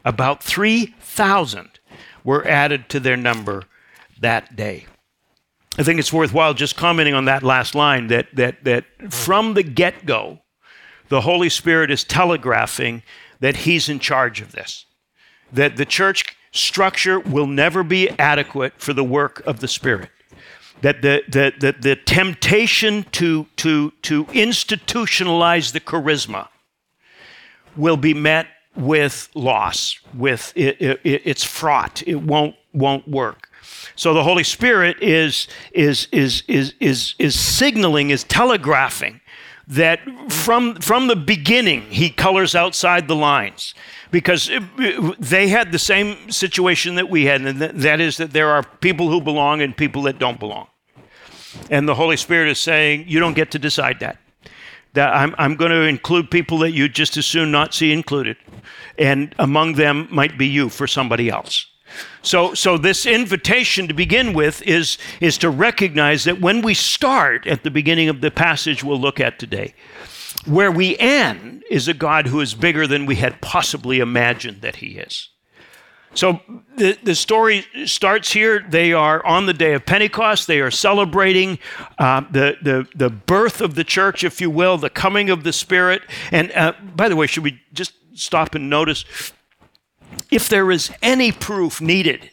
About 0.05 0.43
3,000 0.43 1.79
were 2.23 2.47
added 2.47 2.89
to 2.89 2.99
their 2.99 3.17
number 3.17 3.63
that 4.19 4.55
day. 4.55 4.85
I 5.77 5.83
think 5.83 5.99
it's 5.99 6.13
worthwhile 6.13 6.53
just 6.53 6.75
commenting 6.75 7.13
on 7.13 7.25
that 7.25 7.41
last 7.41 7.73
line 7.73 8.07
that, 8.07 8.27
that, 8.35 8.63
that 8.63 8.85
from 9.09 9.55
the 9.55 9.63
get 9.63 10.05
go, 10.05 10.39
the 11.09 11.21
Holy 11.21 11.49
Spirit 11.49 11.89
is 11.89 12.03
telegraphing 12.03 13.03
that 13.39 13.57
He's 13.57 13.89
in 13.89 13.99
charge 13.99 14.39
of 14.39 14.51
this, 14.51 14.85
that 15.51 15.77
the 15.77 15.85
church 15.85 16.37
structure 16.51 17.19
will 17.19 17.47
never 17.47 17.83
be 17.83 18.09
adequate 18.11 18.73
for 18.77 18.93
the 18.93 19.03
work 19.03 19.41
of 19.45 19.59
the 19.59 19.67
Spirit. 19.67 20.09
That 20.81 21.01
the, 21.01 21.23
the, 21.27 21.53
the, 21.59 21.75
the 21.79 21.95
temptation 21.95 23.03
to, 23.13 23.47
to, 23.57 23.91
to 24.03 24.25
institutionalize 24.25 25.71
the 25.71 25.79
charisma 25.79 26.49
will 27.75 27.97
be 27.97 28.13
met 28.13 28.47
with 28.75 29.29
loss, 29.35 29.99
with 30.13 30.53
it, 30.55 30.81
it, 30.81 30.99
it's 31.03 31.43
fraught, 31.43 32.03
it 32.07 32.15
won't, 32.15 32.55
won't 32.73 33.07
work. 33.07 33.49
So 33.95 34.13
the 34.13 34.23
Holy 34.23 34.43
Spirit 34.43 35.01
is, 35.01 35.47
is, 35.71 36.07
is, 36.11 36.43
is, 36.47 36.73
is, 36.79 37.15
is 37.19 37.39
signaling, 37.39 38.09
is 38.09 38.23
telegraphing 38.23 39.21
that 39.67 39.99
from, 40.29 40.75
from 40.75 41.07
the 41.07 41.15
beginning, 41.15 41.83
he 41.83 42.09
colors 42.09 42.53
outside 42.53 43.07
the 43.07 43.15
lines 43.15 43.73
because 44.11 44.49
uh, 44.49 44.59
uh, 44.77 45.13
they 45.19 45.47
had 45.47 45.71
the 45.71 45.79
same 45.79 46.29
situation 46.29 46.95
that 46.95 47.09
we 47.09 47.25
had, 47.25 47.41
and 47.41 47.61
that 47.61 48.01
is 48.01 48.17
that 48.17 48.31
there 48.31 48.49
are 48.49 48.63
people 48.63 49.09
who 49.09 49.21
belong 49.21 49.61
and 49.61 49.75
people 49.75 50.01
that 50.03 50.19
don't 50.19 50.39
belong. 50.39 50.67
And 51.69 51.87
the 51.87 51.95
Holy 51.95 52.17
Spirit 52.17 52.49
is 52.49 52.59
saying, 52.59 53.05
You 53.07 53.19
don't 53.19 53.35
get 53.35 53.51
to 53.51 53.59
decide 53.59 53.99
that. 54.01 54.17
That 54.93 55.13
I'm, 55.13 55.33
I'm 55.37 55.55
going 55.55 55.71
to 55.71 55.81
include 55.81 56.29
people 56.29 56.59
that 56.59 56.71
you 56.71 56.87
just 56.87 57.17
as 57.17 57.25
soon 57.25 57.51
not 57.51 57.73
see 57.73 57.91
included. 57.91 58.37
And 58.97 59.33
among 59.39 59.73
them 59.73 60.07
might 60.11 60.37
be 60.37 60.47
you 60.47 60.69
for 60.69 60.87
somebody 60.87 61.29
else. 61.29 61.67
So, 62.21 62.53
so 62.53 62.77
this 62.77 63.05
invitation 63.05 63.87
to 63.87 63.93
begin 63.93 64.33
with 64.33 64.61
is, 64.63 64.97
is 65.19 65.37
to 65.39 65.49
recognize 65.49 66.23
that 66.23 66.41
when 66.41 66.61
we 66.61 66.73
start 66.73 67.45
at 67.47 67.63
the 67.63 67.71
beginning 67.71 68.09
of 68.09 68.21
the 68.21 68.31
passage 68.31 68.83
we'll 68.83 68.99
look 68.99 69.19
at 69.19 69.39
today, 69.39 69.73
where 70.45 70.71
we 70.71 70.97
end 70.97 71.63
is 71.69 71.87
a 71.87 71.93
God 71.93 72.27
who 72.27 72.39
is 72.39 72.53
bigger 72.53 72.87
than 72.87 73.05
we 73.05 73.15
had 73.15 73.41
possibly 73.41 73.99
imagined 73.99 74.61
that 74.61 74.77
he 74.77 74.97
is. 74.97 75.29
So 76.15 76.39
the, 76.77 76.97
the 77.03 77.15
story 77.15 77.65
starts 77.85 78.31
here. 78.31 78.65
They 78.67 78.93
are 78.93 79.25
on 79.25 79.45
the 79.45 79.53
day 79.53 79.73
of 79.73 79.85
Pentecost. 79.85 80.47
They 80.47 80.61
are 80.61 80.71
celebrating 80.71 81.59
uh, 81.97 82.21
the, 82.31 82.57
the, 82.61 82.87
the 82.95 83.09
birth 83.09 83.61
of 83.61 83.75
the 83.75 83.83
church, 83.83 84.23
if 84.23 84.39
you 84.39 84.49
will, 84.49 84.77
the 84.77 84.89
coming 84.89 85.29
of 85.29 85.43
the 85.43 85.53
Spirit. 85.53 86.03
And 86.31 86.51
uh, 86.51 86.73
by 86.95 87.09
the 87.09 87.15
way, 87.15 87.27
should 87.27 87.43
we 87.43 87.59
just 87.73 87.93
stop 88.13 88.55
and 88.55 88.69
notice 88.69 89.05
if 90.29 90.49
there 90.49 90.71
is 90.71 90.91
any 91.01 91.31
proof 91.31 91.81
needed 91.81 92.29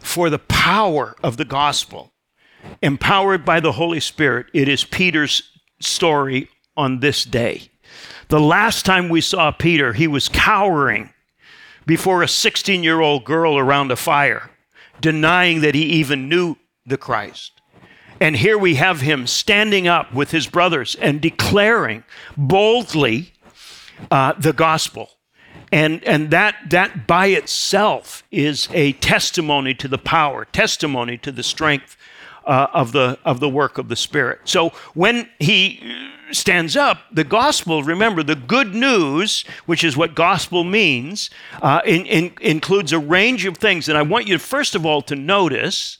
for 0.00 0.30
the 0.30 0.38
power 0.38 1.16
of 1.22 1.36
the 1.36 1.44
gospel, 1.44 2.12
empowered 2.82 3.44
by 3.44 3.60
the 3.60 3.72
Holy 3.72 4.00
Spirit, 4.00 4.46
it 4.52 4.68
is 4.68 4.84
Peter's 4.84 5.42
story 5.80 6.48
on 6.76 7.00
this 7.00 7.24
day. 7.24 7.70
The 8.28 8.40
last 8.40 8.84
time 8.84 9.08
we 9.08 9.20
saw 9.20 9.52
Peter, 9.52 9.92
he 9.92 10.08
was 10.08 10.28
cowering 10.28 11.10
before 11.86 12.22
a 12.22 12.28
16 12.28 12.82
year 12.82 13.00
old 13.00 13.24
girl 13.24 13.56
around 13.56 13.90
a 13.90 13.96
fire, 13.96 14.50
denying 15.00 15.60
that 15.60 15.74
he 15.74 15.82
even 15.82 16.28
knew 16.28 16.56
the 16.84 16.98
Christ. 16.98 17.52
And 18.20 18.36
here 18.36 18.58
we 18.58 18.76
have 18.76 19.00
him 19.00 19.26
standing 19.26 19.86
up 19.86 20.12
with 20.12 20.30
his 20.30 20.46
brothers 20.46 20.94
and 20.96 21.20
declaring 21.20 22.04
boldly 22.36 23.32
uh, 24.10 24.32
the 24.38 24.52
gospel. 24.52 25.10
And, 25.72 26.02
and 26.04 26.30
that, 26.30 26.56
that 26.70 27.06
by 27.06 27.26
itself 27.26 28.22
is 28.30 28.68
a 28.72 28.92
testimony 28.92 29.74
to 29.74 29.88
the 29.88 29.98
power, 29.98 30.44
testimony 30.46 31.18
to 31.18 31.32
the 31.32 31.42
strength 31.42 31.96
uh, 32.46 32.68
of, 32.72 32.92
the, 32.92 33.18
of 33.24 33.40
the 33.40 33.48
work 33.48 33.78
of 33.78 33.88
the 33.88 33.96
Spirit. 33.96 34.40
So 34.44 34.70
when 34.94 35.28
he 35.38 35.80
stands 36.32 36.76
up, 36.76 36.98
the 37.12 37.24
gospel, 37.24 37.82
remember, 37.82 38.22
the 38.22 38.34
good 38.34 38.74
news, 38.74 39.44
which 39.66 39.84
is 39.84 39.96
what 39.96 40.14
gospel 40.14 40.64
means, 40.64 41.30
uh, 41.62 41.80
in, 41.84 42.06
in, 42.06 42.32
includes 42.40 42.92
a 42.92 42.98
range 42.98 43.44
of 43.44 43.56
things. 43.56 43.88
And 43.88 43.96
I 43.96 44.02
want 44.02 44.26
you, 44.26 44.38
first 44.38 44.74
of 44.74 44.84
all, 44.84 45.02
to 45.02 45.16
notice 45.16 45.98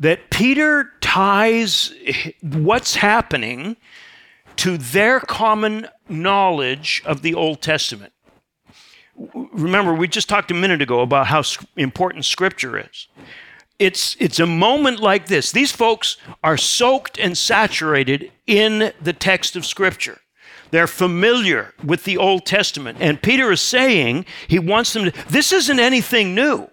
that 0.00 0.30
Peter 0.30 0.90
ties 1.00 1.92
what's 2.42 2.96
happening 2.96 3.76
to 4.56 4.76
their 4.76 5.20
common 5.20 5.86
knowledge 6.08 7.02
of 7.04 7.22
the 7.22 7.34
Old 7.34 7.62
Testament 7.62 8.12
remember, 9.52 9.94
we 9.94 10.08
just 10.08 10.28
talked 10.28 10.50
a 10.50 10.54
minute 10.54 10.82
ago 10.82 11.00
about 11.00 11.26
how 11.26 11.42
important 11.76 12.24
Scripture 12.24 12.78
is. 12.78 13.08
It's, 13.78 14.16
it's 14.18 14.40
a 14.40 14.46
moment 14.46 15.00
like 15.00 15.26
this. 15.26 15.52
These 15.52 15.72
folks 15.72 16.16
are 16.42 16.56
soaked 16.56 17.18
and 17.18 17.38
saturated 17.38 18.32
in 18.46 18.92
the 19.00 19.12
text 19.12 19.54
of 19.54 19.64
Scripture. 19.64 20.18
They're 20.70 20.86
familiar 20.86 21.74
with 21.82 22.04
the 22.04 22.16
Old 22.16 22.44
Testament. 22.44 22.98
And 23.00 23.22
Peter 23.22 23.52
is 23.52 23.60
saying 23.60 24.26
he 24.48 24.58
wants 24.58 24.92
them 24.92 25.10
to, 25.10 25.28
this 25.28 25.52
isn't 25.52 25.80
anything 25.80 26.34
new. 26.34 26.68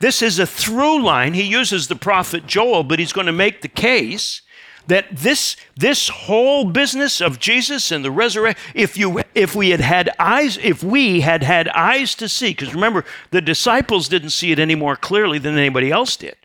This 0.00 0.22
is 0.22 0.38
a 0.38 0.46
through 0.46 1.02
line. 1.02 1.34
He 1.34 1.42
uses 1.42 1.88
the 1.88 1.96
prophet 1.96 2.46
Joel, 2.46 2.84
but 2.84 2.98
he's 2.98 3.12
going 3.12 3.26
to 3.26 3.32
make 3.32 3.62
the 3.62 3.68
case 3.68 4.42
that 4.88 5.06
this, 5.14 5.56
this 5.76 6.08
whole 6.08 6.64
business 6.64 7.20
of 7.20 7.38
Jesus 7.38 7.92
and 7.92 8.02
the 8.02 8.10
resurrection, 8.10 8.62
if, 8.74 8.96
you, 8.96 9.22
if 9.34 9.54
we 9.54 9.68
had 9.70 9.80
had 9.80 10.10
eyes, 10.18 10.56
if 10.62 10.82
we 10.82 11.20
had 11.20 11.42
had 11.42 11.68
eyes 11.68 12.14
to 12.16 12.28
see, 12.28 12.50
because 12.50 12.74
remember, 12.74 13.04
the 13.30 13.42
disciples 13.42 14.08
didn't 14.08 14.30
see 14.30 14.50
it 14.50 14.58
any 14.58 14.74
more 14.74 14.96
clearly 14.96 15.38
than 15.38 15.58
anybody 15.58 15.90
else 15.90 16.16
did. 16.16 16.36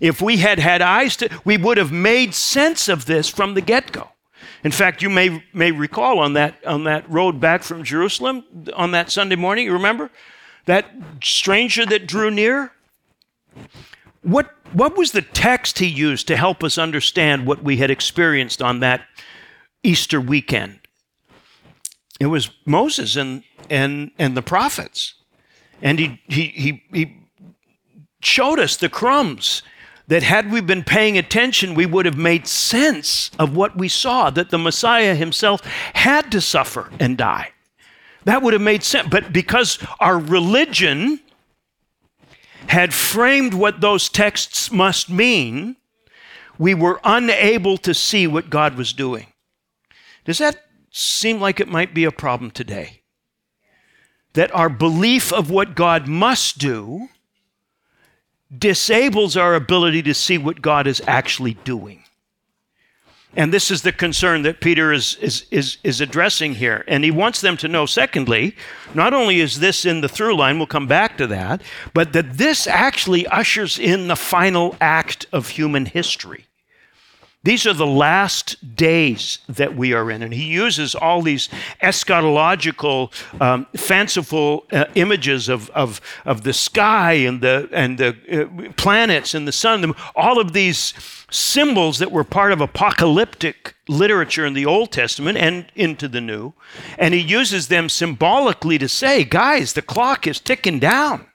If 0.00 0.20
we 0.20 0.36
had 0.36 0.58
had 0.58 0.82
eyes 0.82 1.16
to, 1.16 1.30
we 1.46 1.56
would 1.56 1.78
have 1.78 1.90
made 1.90 2.34
sense 2.34 2.88
of 2.88 3.06
this 3.06 3.28
from 3.28 3.54
the 3.54 3.62
get 3.62 3.90
go. 3.90 4.10
In 4.64 4.70
fact, 4.70 5.00
you 5.00 5.08
may, 5.08 5.42
may 5.54 5.72
recall 5.72 6.18
on 6.18 6.34
that, 6.34 6.62
on 6.66 6.84
that 6.84 7.08
road 7.10 7.40
back 7.40 7.62
from 7.62 7.84
Jerusalem 7.84 8.44
on 8.74 8.90
that 8.90 9.10
Sunday 9.10 9.36
morning, 9.36 9.64
you 9.64 9.72
remember? 9.72 10.10
That 10.66 10.90
stranger 11.22 11.86
that 11.86 12.06
drew 12.06 12.30
near? 12.30 12.72
What, 14.22 14.50
what 14.72 14.96
was 14.96 15.12
the 15.12 15.22
text 15.22 15.78
he 15.78 15.86
used 15.86 16.28
to 16.28 16.36
help 16.36 16.62
us 16.62 16.78
understand 16.78 17.46
what 17.46 17.62
we 17.62 17.78
had 17.78 17.90
experienced 17.90 18.62
on 18.62 18.80
that 18.80 19.06
Easter 19.82 20.20
weekend? 20.20 20.80
It 22.20 22.26
was 22.26 22.50
Moses 22.64 23.16
and, 23.16 23.42
and, 23.68 24.12
and 24.18 24.36
the 24.36 24.42
prophets. 24.42 25.14
And 25.80 25.98
he, 25.98 26.20
he, 26.28 26.46
he, 26.48 26.82
he 26.92 27.16
showed 28.20 28.60
us 28.60 28.76
the 28.76 28.88
crumbs 28.88 29.62
that 30.06 30.22
had 30.22 30.50
we 30.50 30.60
been 30.60 30.84
paying 30.84 31.16
attention, 31.16 31.74
we 31.74 31.86
would 31.86 32.06
have 32.06 32.18
made 32.18 32.46
sense 32.46 33.30
of 33.38 33.56
what 33.56 33.76
we 33.76 33.88
saw 33.88 34.30
that 34.30 34.50
the 34.50 34.58
Messiah 34.58 35.14
himself 35.14 35.62
had 35.94 36.30
to 36.32 36.40
suffer 36.40 36.90
and 37.00 37.16
die. 37.16 37.52
That 38.24 38.42
would 38.42 38.52
have 38.52 38.62
made 38.62 38.84
sense. 38.84 39.08
But 39.08 39.32
because 39.32 39.78
our 40.00 40.18
religion 40.18 41.20
had 42.68 42.94
framed 42.94 43.54
what 43.54 43.80
those 43.80 44.08
texts 44.08 44.70
must 44.70 45.10
mean, 45.10 45.76
we 46.58 46.74
were 46.74 47.00
unable 47.04 47.76
to 47.78 47.94
see 47.94 48.26
what 48.26 48.50
God 48.50 48.76
was 48.76 48.92
doing. 48.92 49.26
Does 50.24 50.38
that 50.38 50.64
seem 50.90 51.40
like 51.40 51.60
it 51.60 51.68
might 51.68 51.94
be 51.94 52.04
a 52.04 52.12
problem 52.12 52.50
today? 52.50 53.02
That 54.34 54.54
our 54.54 54.68
belief 54.68 55.32
of 55.32 55.50
what 55.50 55.74
God 55.74 56.06
must 56.06 56.58
do 56.58 57.08
disables 58.56 59.36
our 59.36 59.54
ability 59.54 60.02
to 60.02 60.14
see 60.14 60.38
what 60.38 60.62
God 60.62 60.86
is 60.86 61.02
actually 61.06 61.54
doing. 61.54 62.01
And 63.34 63.52
this 63.52 63.70
is 63.70 63.82
the 63.82 63.92
concern 63.92 64.42
that 64.42 64.60
Peter 64.60 64.92
is, 64.92 65.16
is, 65.16 65.46
is, 65.50 65.78
is 65.82 66.00
addressing 66.00 66.56
here. 66.56 66.84
And 66.86 67.02
he 67.02 67.10
wants 67.10 67.40
them 67.40 67.56
to 67.58 67.68
know, 67.68 67.86
secondly, 67.86 68.54
not 68.94 69.14
only 69.14 69.40
is 69.40 69.60
this 69.60 69.86
in 69.86 70.02
the 70.02 70.08
through 70.08 70.36
line, 70.36 70.58
we'll 70.58 70.66
come 70.66 70.86
back 70.86 71.16
to 71.16 71.26
that, 71.28 71.62
but 71.94 72.12
that 72.12 72.34
this 72.34 72.66
actually 72.66 73.26
ushers 73.28 73.78
in 73.78 74.08
the 74.08 74.16
final 74.16 74.76
act 74.80 75.26
of 75.32 75.48
human 75.50 75.86
history. 75.86 76.46
These 77.44 77.66
are 77.66 77.72
the 77.72 77.86
last 77.86 78.76
days 78.76 79.38
that 79.48 79.74
we 79.74 79.92
are 79.92 80.10
in. 80.12 80.22
And 80.22 80.32
he 80.32 80.44
uses 80.44 80.94
all 80.94 81.22
these 81.22 81.48
eschatological, 81.82 83.10
um, 83.40 83.66
fanciful 83.74 84.64
uh, 84.70 84.84
images 84.94 85.48
of, 85.48 85.68
of, 85.70 86.00
of 86.24 86.44
the 86.44 86.52
sky 86.52 87.14
and 87.14 87.40
the, 87.40 87.68
and 87.72 87.98
the 87.98 88.16
uh, 88.30 88.72
planets 88.74 89.34
and 89.34 89.48
the 89.48 89.52
sun, 89.52 89.92
all 90.14 90.40
of 90.40 90.52
these 90.52 90.94
symbols 91.32 91.98
that 91.98 92.12
were 92.12 92.24
part 92.24 92.52
of 92.52 92.60
apocalyptic 92.60 93.74
literature 93.88 94.46
in 94.46 94.54
the 94.54 94.66
Old 94.66 94.92
Testament 94.92 95.36
and 95.36 95.66
into 95.74 96.06
the 96.06 96.20
New. 96.20 96.52
And 96.96 97.12
he 97.12 97.20
uses 97.20 97.66
them 97.66 97.88
symbolically 97.88 98.78
to 98.78 98.88
say, 98.88 99.24
guys, 99.24 99.72
the 99.72 99.82
clock 99.82 100.28
is 100.28 100.38
ticking 100.38 100.78
down. 100.78 101.26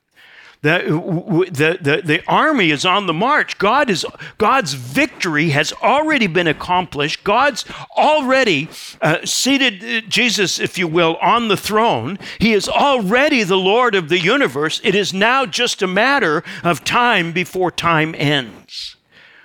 The, 0.61 1.47
the, 1.51 1.77
the, 1.79 2.01
the 2.03 2.23
army 2.27 2.71
is 2.71 2.83
on 2.83 3.05
the 3.05 3.13
march. 3.13 3.57
God 3.57 3.89
is, 3.89 4.05
God's 4.37 4.73
victory 4.73 5.49
has 5.49 5.71
already 5.73 6.27
been 6.27 6.47
accomplished. 6.47 7.23
God's 7.23 7.63
already 7.95 8.67
uh, 9.01 9.23
seated 9.23 9.83
uh, 9.83 10.07
Jesus, 10.07 10.59
if 10.59 10.77
you 10.77 10.87
will, 10.87 11.15
on 11.17 11.47
the 11.47 11.57
throne. 11.57 12.17
He 12.39 12.53
is 12.53 12.67
already 12.67 13.43
the 13.43 13.57
Lord 13.57 13.93
of 13.93 14.09
the 14.09 14.19
universe. 14.19 14.81
It 14.83 14.95
is 14.95 15.13
now 15.13 15.45
just 15.45 15.81
a 15.81 15.87
matter 15.87 16.43
of 16.63 16.83
time 16.83 17.31
before 17.31 17.69
time 17.69 18.15
ends. 18.17 18.95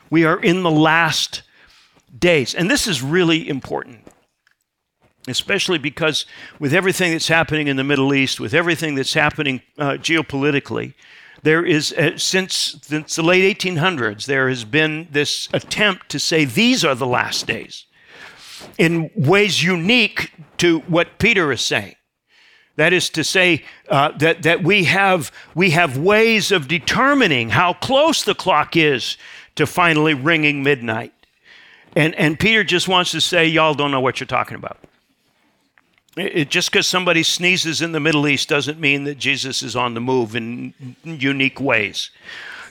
We 0.08 0.24
are 0.24 0.40
in 0.40 0.62
the 0.62 0.70
last 0.70 1.42
days. 2.18 2.54
And 2.54 2.70
this 2.70 2.86
is 2.86 3.02
really 3.02 3.48
important 3.48 4.06
especially 5.28 5.78
because 5.78 6.26
with 6.58 6.74
everything 6.74 7.12
that's 7.12 7.28
happening 7.28 7.68
in 7.68 7.76
the 7.76 7.84
Middle 7.84 8.12
East, 8.14 8.40
with 8.40 8.54
everything 8.54 8.94
that's 8.94 9.14
happening 9.14 9.62
uh, 9.78 9.92
geopolitically, 9.92 10.94
there 11.42 11.64
is, 11.64 11.92
uh, 11.92 12.16
since, 12.16 12.78
since 12.82 13.16
the 13.16 13.22
late 13.22 13.58
1800s, 13.58 14.26
there 14.26 14.48
has 14.48 14.64
been 14.64 15.08
this 15.10 15.48
attempt 15.52 16.08
to 16.10 16.18
say 16.18 16.44
these 16.44 16.84
are 16.84 16.94
the 16.94 17.06
last 17.06 17.46
days 17.46 17.86
in 18.78 19.10
ways 19.16 19.62
unique 19.62 20.32
to 20.58 20.80
what 20.80 21.18
Peter 21.18 21.50
is 21.50 21.60
saying. 21.60 21.96
That 22.76 22.92
is 22.92 23.10
to 23.10 23.24
say, 23.24 23.64
uh, 23.88 24.12
that, 24.18 24.44
that 24.44 24.62
we, 24.62 24.84
have, 24.84 25.30
we 25.54 25.70
have 25.70 25.98
ways 25.98 26.52
of 26.52 26.68
determining 26.68 27.50
how 27.50 27.74
close 27.74 28.22
the 28.22 28.34
clock 28.34 28.76
is 28.76 29.18
to 29.56 29.66
finally 29.66 30.14
ringing 30.14 30.62
midnight. 30.62 31.12
And, 31.94 32.14
and 32.14 32.40
Peter 32.40 32.64
just 32.64 32.88
wants 32.88 33.10
to 33.10 33.20
say, 33.20 33.46
y'all 33.46 33.74
don't 33.74 33.90
know 33.90 34.00
what 34.00 34.20
you're 34.20 34.26
talking 34.26 34.56
about. 34.56 34.78
It, 36.16 36.50
just 36.50 36.70
because 36.70 36.86
somebody 36.86 37.22
sneezes 37.22 37.80
in 37.80 37.92
the 37.92 38.00
Middle 38.00 38.28
East 38.28 38.48
doesn't 38.48 38.78
mean 38.78 39.04
that 39.04 39.18
Jesus 39.18 39.62
is 39.62 39.74
on 39.74 39.94
the 39.94 40.00
move 40.00 40.36
in 40.36 40.74
unique 41.04 41.60
ways. 41.60 42.10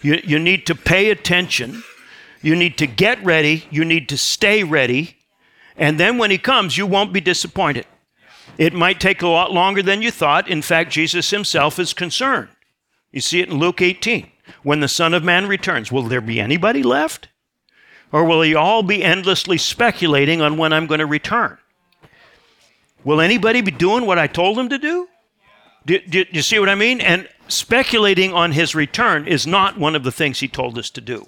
You, 0.02 0.22
you 0.24 0.38
need 0.38 0.66
to 0.68 0.76
pay 0.76 1.10
attention. 1.10 1.84
You 2.42 2.56
need 2.56 2.78
to 2.78 2.88
get 2.88 3.24
ready. 3.24 3.66
You 3.72 3.84
need 3.84 4.10
to 4.10 4.18
stay 4.18 4.64
ready. 4.64 5.18
And 5.76 6.00
then 6.00 6.18
when 6.18 6.30
he 6.30 6.38
comes, 6.38 6.78
you 6.78 6.86
won't 6.86 7.14
be 7.14 7.22
disappointed. 7.22 7.86
It 8.58 8.74
might 8.74 9.00
take 9.00 9.22
a 9.22 9.28
lot 9.28 9.52
longer 9.52 9.82
than 9.82 10.02
you 10.02 10.12
thought. 10.12 10.48
In 10.48 10.62
fact, 10.62 10.92
Jesus 10.92 11.30
himself 11.32 11.80
is 11.80 11.94
concerned. 11.94 12.50
You 13.12 13.22
see 13.22 13.40
it 13.42 13.50
in 13.50 13.58
Luke 13.58 13.82
18. 13.82 14.30
When 14.64 14.82
the 14.82 14.88
Son 14.88 15.14
of 15.14 15.24
Man 15.24 15.48
returns, 15.48 15.92
will 15.92 16.04
there 16.04 16.22
be 16.22 16.40
anybody 16.40 16.84
left? 16.84 17.30
Or 18.12 18.26
will 18.26 18.42
he 18.42 18.54
all 18.54 18.84
be 18.84 19.04
endlessly 19.04 19.58
speculating 19.58 20.42
on 20.42 20.58
when 20.58 20.74
I'm 20.74 20.88
going 20.88 21.00
to 21.00 21.06
return? 21.06 21.58
Will 23.04 23.22
anybody 23.22 23.62
be 23.62 23.72
doing 23.72 24.06
what 24.06 24.20
I 24.20 24.28
told 24.28 24.58
them 24.58 24.70
to 24.70 24.78
do? 24.78 25.08
Do, 25.86 26.00
do, 26.00 26.26
do, 26.26 26.32
you 26.34 26.42
see 26.42 26.60
what 26.60 26.70
I 26.70 26.76
mean? 26.76 27.02
And 27.02 27.28
speculating 27.48 28.34
on 28.34 28.52
his 28.52 28.76
return 28.76 29.28
is 29.28 29.48
not 29.48 29.78
one 29.78 29.96
of 29.96 30.04
the 30.04 30.12
things 30.12 30.40
he 30.40 30.48
told 30.48 30.78
us 30.78 30.90
to 30.92 31.02
do. 31.02 31.28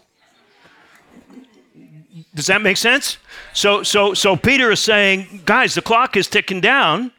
Does 2.36 2.48
that 2.48 2.62
make 2.62 2.78
sense? 2.78 3.18
So, 3.54 3.84
so, 3.84 4.14
so 4.14 4.36
Peter 4.36 4.72
is 4.72 4.80
saying, 4.80 5.42
guys, 5.46 5.76
the 5.76 5.82
clock 5.82 6.16
is 6.16 6.28
ticking 6.28 6.62
down. 6.62 7.12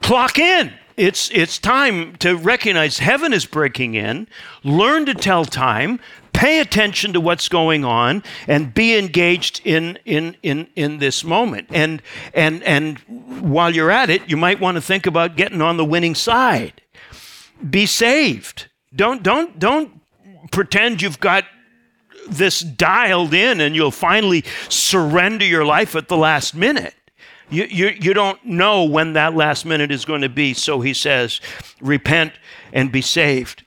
Clock 0.00 0.38
in. 0.38 0.72
It's, 0.96 1.30
it's 1.30 1.58
time 1.58 2.16
to 2.16 2.36
recognize 2.36 2.98
heaven 2.98 3.32
is 3.32 3.46
breaking 3.46 3.94
in. 3.94 4.28
Learn 4.62 5.06
to 5.06 5.14
tell 5.14 5.44
time 5.44 6.00
pay 6.40 6.58
attention 6.58 7.12
to 7.12 7.20
what's 7.20 7.50
going 7.50 7.84
on 7.84 8.22
and 8.48 8.72
be 8.72 8.96
engaged 8.96 9.60
in 9.62 9.98
in 10.06 10.34
in 10.42 10.66
in 10.74 10.96
this 10.96 11.22
moment. 11.22 11.68
And 11.70 12.00
and 12.32 12.62
and 12.62 12.98
while 13.42 13.74
you're 13.74 13.90
at 13.90 14.08
it 14.08 14.22
you 14.26 14.38
might 14.38 14.58
want 14.58 14.76
to 14.76 14.80
think 14.80 15.04
about 15.04 15.36
getting 15.36 15.60
on 15.60 15.76
the 15.76 15.84
winning 15.84 16.14
side. 16.14 16.80
Be 17.68 17.84
saved. 17.84 18.68
Don't 18.96 19.22
don't 19.22 19.58
don't 19.58 20.00
pretend 20.50 21.02
you've 21.02 21.20
got 21.20 21.44
this 22.26 22.60
dialed 22.60 23.34
in 23.34 23.60
and 23.60 23.76
you'll 23.76 23.90
finally 23.90 24.42
surrender 24.70 25.44
your 25.44 25.66
life 25.66 25.94
at 25.94 26.08
the 26.08 26.16
last 26.16 26.54
minute. 26.54 26.94
You, 27.50 27.64
you, 27.64 27.88
you 27.88 28.14
don't 28.14 28.42
know 28.46 28.84
when 28.84 29.12
that 29.14 29.34
last 29.34 29.66
minute 29.66 29.90
is 29.90 30.04
going 30.04 30.22
to 30.22 30.28
be 30.28 30.54
so 30.54 30.80
he 30.80 30.94
says 30.94 31.40
repent 31.80 32.32
and 32.72 32.92
be 32.92 33.02
saved 33.02 33.64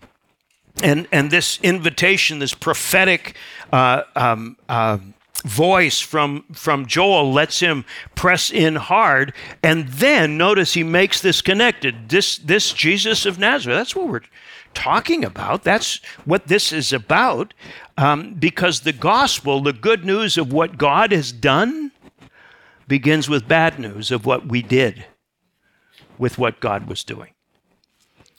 and 0.82 1.08
and 1.12 1.30
this 1.32 1.60
invitation, 1.62 2.40
this 2.40 2.54
prophetic 2.54 3.36
uh, 3.72 4.04
um, 4.16 4.58
uh, 4.68 4.98
voice 5.46 6.00
from 6.00 6.46
from 6.54 6.86
Joel 6.86 7.32
lets 7.32 7.60
him 7.60 7.86
press 8.16 8.52
in 8.52 8.76
hard, 8.76 9.34
and 9.62 9.88
then 9.88 10.38
notice 10.38 10.74
he 10.74 10.84
makes 10.84 11.22
this 11.22 11.42
connected. 11.42 12.10
This 12.10 12.38
this 12.38 12.74
Jesus 12.74 13.26
of 13.26 13.38
Nazareth. 13.40 13.78
That's 13.78 13.96
what 13.96 14.08
we're 14.08 14.22
talking 14.74 15.24
about. 15.24 15.64
That's 15.64 15.98
what 16.26 16.48
this 16.48 16.72
is 16.72 16.92
about, 16.92 17.54
um, 17.98 18.34
because 18.34 18.82
the 18.82 18.94
gospel, 18.94 19.62
the 19.62 19.74
good 19.74 20.04
news 20.04 20.38
of 20.38 20.52
what 20.52 20.78
God 20.78 21.12
has 21.12 21.32
done, 21.32 21.92
begins 22.88 23.30
with 23.30 23.48
bad 23.48 23.80
news 23.80 24.12
of 24.12 24.26
what 24.26 24.48
we 24.48 24.62
did 24.62 25.06
with 26.18 26.38
what 26.38 26.60
God 26.60 26.88
was 26.88 27.04
doing. 27.04 27.34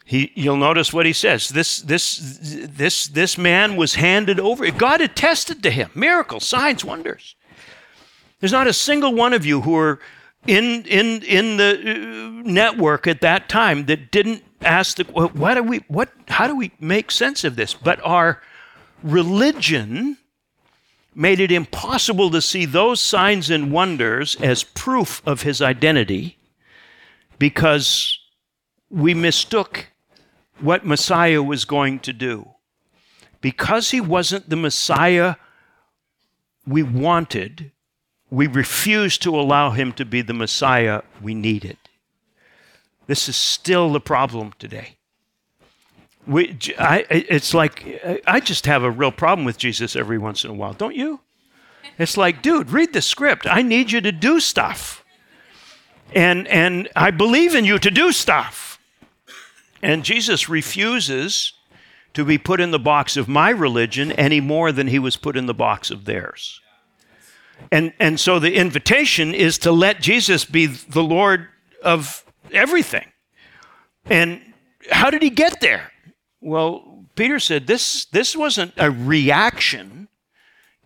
He, 0.04 0.32
you'll 0.34 0.58
notice 0.58 0.92
what 0.92 1.06
he 1.06 1.14
says. 1.14 1.48
This, 1.48 1.78
this, 1.78 2.38
this, 2.42 3.06
this 3.06 3.38
man 3.38 3.76
was 3.76 3.94
handed 3.94 4.38
over. 4.38 4.70
God 4.70 5.00
attested 5.00 5.62
to 5.62 5.70
him. 5.70 5.90
Miracles, 5.94 6.44
signs, 6.44 6.84
wonders. 6.84 7.36
There's 8.40 8.52
not 8.52 8.66
a 8.66 8.74
single 8.74 9.14
one 9.14 9.32
of 9.32 9.46
you 9.46 9.62
who 9.62 9.74
are 9.76 9.98
in, 10.46 10.84
in, 10.84 11.22
in 11.22 11.56
the 11.56 11.80
uh, 11.80 12.48
network 12.48 13.06
at 13.06 13.22
that 13.22 13.48
time 13.48 13.86
that 13.86 14.10
didn't 14.10 14.44
ask 14.60 14.98
the, 14.98 15.04
what 15.04 15.54
do 15.54 15.62
we, 15.62 15.78
what, 15.88 16.10
how 16.28 16.46
do 16.46 16.54
we 16.54 16.72
make 16.78 17.10
sense 17.10 17.42
of 17.42 17.56
this? 17.56 17.72
But 17.72 17.98
our 18.04 18.42
religion 19.02 20.18
made 21.14 21.40
it 21.40 21.50
impossible 21.50 22.30
to 22.30 22.42
see 22.42 22.66
those 22.66 23.00
signs 23.00 23.48
and 23.48 23.72
wonders 23.72 24.36
as 24.36 24.64
proof 24.64 25.22
of 25.26 25.42
his 25.42 25.62
identity 25.62 26.36
because 27.38 28.18
we 28.90 29.14
mistook 29.14 29.86
what 30.60 30.86
Messiah 30.86 31.42
was 31.42 31.64
going 31.64 32.00
to 32.00 32.12
do. 32.12 32.50
Because 33.40 33.90
he 33.90 34.00
wasn't 34.00 34.48
the 34.48 34.56
Messiah 34.56 35.36
we 36.66 36.82
wanted, 36.82 37.72
we 38.30 38.46
refused 38.46 39.22
to 39.22 39.38
allow 39.38 39.70
him 39.70 39.92
to 39.92 40.04
be 40.04 40.22
the 40.22 40.32
Messiah 40.32 41.02
we 41.20 41.34
needed. 41.34 41.76
This 43.06 43.28
is 43.28 43.36
still 43.36 43.92
the 43.92 44.00
problem 44.00 44.54
today. 44.58 44.96
We, 46.26 46.58
I, 46.78 47.04
it's 47.10 47.52
like 47.52 48.22
I 48.26 48.40
just 48.40 48.64
have 48.64 48.82
a 48.82 48.90
real 48.90 49.12
problem 49.12 49.44
with 49.44 49.58
Jesus 49.58 49.94
every 49.94 50.16
once 50.16 50.42
in 50.42 50.50
a 50.50 50.54
while, 50.54 50.72
don't 50.72 50.96
you? 50.96 51.20
It's 51.98 52.16
like, 52.16 52.40
dude, 52.40 52.70
read 52.70 52.94
the 52.94 53.02
script. 53.02 53.46
I 53.46 53.60
need 53.60 53.92
you 53.92 54.00
to 54.00 54.10
do 54.10 54.40
stuff. 54.40 55.04
And, 56.14 56.48
and 56.48 56.88
I 56.96 57.10
believe 57.10 57.54
in 57.54 57.64
you 57.64 57.78
to 57.78 57.90
do 57.90 58.10
stuff. 58.10 58.63
And 59.84 60.02
Jesus 60.02 60.48
refuses 60.48 61.52
to 62.14 62.24
be 62.24 62.38
put 62.38 62.58
in 62.58 62.70
the 62.70 62.78
box 62.78 63.18
of 63.18 63.28
my 63.28 63.50
religion 63.50 64.12
any 64.12 64.40
more 64.40 64.72
than 64.72 64.86
he 64.86 64.98
was 64.98 65.16
put 65.16 65.36
in 65.36 65.44
the 65.44 65.52
box 65.52 65.90
of 65.90 66.06
theirs. 66.06 66.58
And, 67.70 67.92
and 68.00 68.18
so 68.18 68.38
the 68.38 68.54
invitation 68.54 69.34
is 69.34 69.58
to 69.58 69.72
let 69.72 70.00
Jesus 70.00 70.46
be 70.46 70.64
the 70.64 71.02
Lord 71.02 71.48
of 71.82 72.24
everything. 72.50 73.12
And 74.06 74.40
how 74.90 75.10
did 75.10 75.20
he 75.20 75.28
get 75.28 75.60
there? 75.60 75.92
Well, 76.40 77.04
Peter 77.14 77.38
said 77.38 77.66
this, 77.66 78.06
this 78.06 78.34
wasn't 78.34 78.72
a 78.78 78.90
reaction 78.90 80.08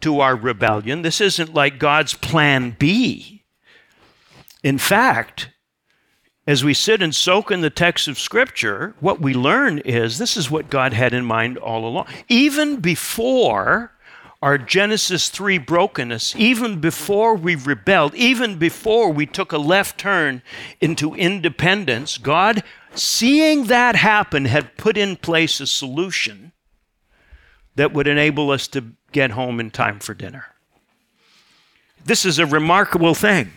to 0.01 0.19
our 0.19 0.35
rebellion. 0.35 1.03
This 1.03 1.21
isn't 1.21 1.55
like 1.55 1.79
God's 1.79 2.15
plan 2.15 2.75
B. 2.77 3.45
In 4.65 4.77
fact, 4.77 5.51
as 6.49 6.65
we 6.65 6.73
sit 6.73 7.03
and 7.03 7.15
soak 7.15 7.51
in 7.51 7.61
the 7.61 7.69
text 7.69 8.09
of 8.09 8.19
Scripture, 8.19 8.95
what 9.01 9.21
we 9.21 9.35
learn 9.35 9.81
is 9.81 10.17
this 10.17 10.35
is 10.35 10.51
what 10.51 10.71
God 10.71 10.95
had 10.95 11.13
in 11.13 11.27
mind 11.27 11.59
all 11.59 11.87
along. 11.87 12.07
Even 12.27 12.77
before 12.77 13.93
our 14.41 14.57
Genesis 14.57 15.29
3 15.29 15.59
brokenness, 15.59 16.35
even 16.37 16.81
before 16.81 17.35
we 17.35 17.55
rebelled, 17.55 18.15
even 18.15 18.57
before 18.57 19.13
we 19.13 19.27
took 19.27 19.53
a 19.53 19.59
left 19.59 20.01
turn 20.01 20.41
into 20.81 21.15
independence, 21.15 22.17
God, 22.17 22.63
seeing 22.95 23.65
that 23.65 23.97
happen, 23.97 24.47
had 24.47 24.79
put 24.79 24.97
in 24.97 25.17
place 25.17 25.61
a 25.61 25.67
solution 25.67 26.53
that 27.75 27.93
would 27.93 28.07
enable 28.07 28.51
us 28.51 28.67
to 28.69 28.93
get 29.13 29.33
home 29.33 29.61
in 29.61 29.71
time 29.71 29.99
for 29.99 30.15
dinner. 30.15 30.47
This 32.03 32.25
is 32.25 32.39
a 32.39 32.47
remarkable 32.47 33.15
thing. 33.15 33.53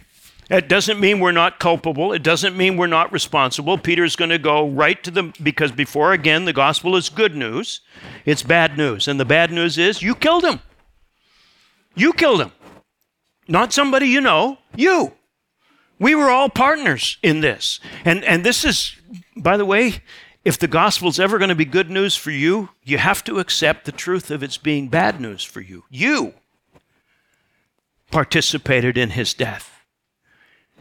It 0.51 0.67
doesn't 0.67 0.99
mean 0.99 1.21
we're 1.21 1.31
not 1.31 1.59
culpable. 1.59 2.11
It 2.11 2.23
doesn't 2.23 2.57
mean 2.57 2.75
we're 2.75 2.85
not 2.85 3.13
responsible. 3.13 3.77
Peter's 3.77 4.17
going 4.17 4.31
to 4.31 4.37
go 4.37 4.67
right 4.67 5.01
to 5.01 5.09
the, 5.09 5.33
because 5.41 5.71
before, 5.71 6.11
again, 6.11 6.43
the 6.43 6.51
gospel 6.51 6.97
is 6.97 7.07
good 7.07 7.33
news, 7.33 7.79
it's 8.25 8.43
bad 8.43 8.77
news. 8.77 9.07
And 9.07 9.17
the 9.17 9.23
bad 9.23 9.53
news 9.53 9.77
is 9.77 10.01
you 10.01 10.13
killed 10.13 10.43
him. 10.43 10.59
You 11.95 12.11
killed 12.11 12.41
him. 12.41 12.51
Not 13.47 13.71
somebody 13.71 14.07
you 14.07 14.19
know, 14.19 14.57
you. 14.75 15.13
We 15.99 16.15
were 16.15 16.29
all 16.29 16.49
partners 16.49 17.17
in 17.23 17.39
this. 17.39 17.79
And, 18.03 18.21
and 18.25 18.43
this 18.43 18.65
is, 18.65 18.97
by 19.37 19.55
the 19.55 19.65
way, 19.65 20.03
if 20.43 20.59
the 20.59 20.67
gospel's 20.67 21.19
ever 21.19 21.37
going 21.37 21.49
to 21.49 21.55
be 21.55 21.63
good 21.63 21.89
news 21.89 22.17
for 22.17 22.31
you, 22.31 22.69
you 22.83 22.97
have 22.97 23.23
to 23.23 23.39
accept 23.39 23.85
the 23.85 23.93
truth 23.93 24.29
of 24.29 24.43
its 24.43 24.57
being 24.57 24.89
bad 24.89 25.21
news 25.21 25.45
for 25.45 25.61
you. 25.61 25.85
You 25.89 26.33
participated 28.11 28.97
in 28.97 29.11
his 29.11 29.33
death. 29.33 29.80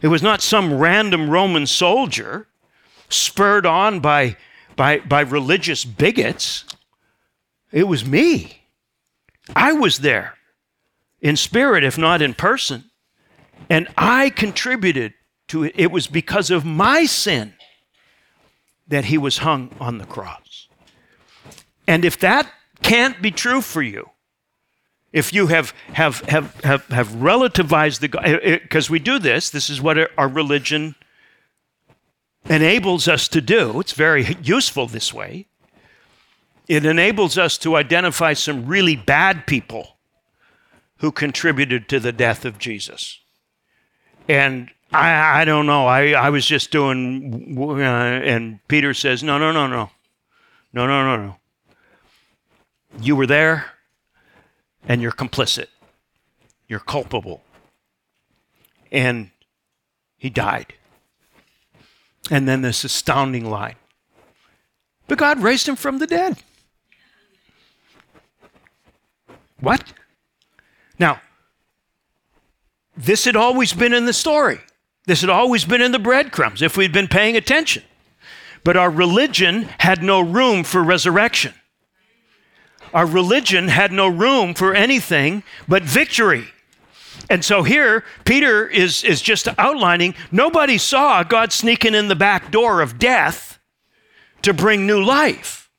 It 0.01 0.07
was 0.07 0.23
not 0.23 0.41
some 0.41 0.73
random 0.73 1.29
Roman 1.29 1.67
soldier 1.67 2.47
spurred 3.09 3.65
on 3.65 3.99
by, 3.99 4.37
by, 4.75 4.99
by 4.99 5.21
religious 5.21 5.85
bigots. 5.85 6.65
It 7.71 7.87
was 7.87 8.05
me. 8.05 8.63
I 9.55 9.73
was 9.73 9.99
there 9.99 10.35
in 11.21 11.35
spirit, 11.35 11.83
if 11.83 11.97
not 11.97 12.21
in 12.21 12.33
person. 12.33 12.85
And 13.69 13.87
I 13.97 14.29
contributed 14.31 15.13
to 15.49 15.65
it. 15.65 15.73
It 15.75 15.91
was 15.91 16.07
because 16.07 16.49
of 16.49 16.65
my 16.65 17.05
sin 17.05 17.53
that 18.87 19.05
he 19.05 19.17
was 19.17 19.39
hung 19.39 19.73
on 19.79 19.99
the 19.99 20.05
cross. 20.05 20.67
And 21.87 22.03
if 22.03 22.17
that 22.19 22.51
can't 22.81 23.21
be 23.21 23.31
true 23.31 23.61
for 23.61 23.81
you, 23.81 24.09
if 25.13 25.33
you 25.33 25.47
have 25.47 25.73
have 25.93 26.21
have 26.21 26.59
have, 26.61 26.87
have 26.87 27.07
relativized 27.09 27.99
the 27.99 28.59
because 28.63 28.89
we 28.89 28.99
do 28.99 29.19
this, 29.19 29.49
this 29.49 29.69
is 29.69 29.81
what 29.81 29.97
our 30.17 30.27
religion 30.27 30.95
enables 32.45 33.07
us 33.07 33.27
to 33.29 33.41
do. 33.41 33.79
It's 33.79 33.91
very 33.91 34.35
useful 34.41 34.87
this 34.87 35.13
way. 35.13 35.47
It 36.67 36.85
enables 36.85 37.37
us 37.37 37.57
to 37.59 37.75
identify 37.75 38.33
some 38.33 38.65
really 38.65 38.95
bad 38.95 39.45
people 39.45 39.97
who 40.97 41.11
contributed 41.11 41.89
to 41.89 41.99
the 41.99 42.11
death 42.13 42.45
of 42.45 42.57
Jesus. 42.57 43.19
And 44.29 44.69
I, 44.93 45.41
I 45.41 45.45
don't 45.45 45.65
know. 45.65 45.87
I, 45.87 46.11
I 46.11 46.29
was 46.29 46.45
just 46.45 46.71
doing, 46.71 47.57
uh, 47.57 47.75
and 47.75 48.59
Peter 48.67 48.93
says, 48.93 49.23
no, 49.23 49.37
no, 49.37 49.51
no, 49.51 49.67
no. 49.67 49.89
No, 50.73 50.87
no, 50.87 51.03
no, 51.03 51.25
no. 51.25 51.35
You 53.01 53.15
were 53.15 53.27
there 53.27 53.65
and 54.87 55.01
you're 55.01 55.11
complicit. 55.11 55.67
You're 56.67 56.79
culpable. 56.79 57.41
And 58.91 59.31
he 60.17 60.29
died. 60.29 60.73
And 62.29 62.47
then 62.47 62.61
this 62.61 62.83
astounding 62.83 63.49
line. 63.49 63.75
But 65.07 65.17
God 65.17 65.41
raised 65.41 65.67
him 65.67 65.75
from 65.75 65.99
the 65.99 66.07
dead. 66.07 66.37
What? 69.59 69.93
Now, 70.97 71.21
this 72.95 73.25
had 73.25 73.35
always 73.35 73.73
been 73.73 73.93
in 73.93 74.05
the 74.05 74.13
story. 74.13 74.59
This 75.07 75.21
had 75.21 75.29
always 75.29 75.65
been 75.65 75.81
in 75.81 75.91
the 75.91 75.99
breadcrumbs 75.99 76.61
if 76.61 76.77
we'd 76.77 76.93
been 76.93 77.07
paying 77.07 77.35
attention. 77.35 77.83
But 78.63 78.77
our 78.77 78.89
religion 78.89 79.63
had 79.79 80.03
no 80.03 80.21
room 80.21 80.63
for 80.63 80.83
resurrection. 80.83 81.53
Our 82.93 83.05
religion 83.05 83.69
had 83.69 83.91
no 83.91 84.07
room 84.07 84.53
for 84.53 84.73
anything 84.73 85.43
but 85.67 85.83
victory. 85.83 86.47
And 87.29 87.45
so 87.45 87.63
here, 87.63 88.03
Peter 88.25 88.67
is, 88.67 89.03
is 89.03 89.21
just 89.21 89.47
outlining 89.57 90.15
nobody 90.31 90.77
saw 90.77 91.23
God 91.23 91.53
sneaking 91.53 91.95
in 91.95 92.07
the 92.07 92.15
back 92.15 92.51
door 92.51 92.81
of 92.81 92.99
death 92.99 93.59
to 94.41 94.53
bring 94.53 94.85
new 94.85 95.01
life. 95.01 95.69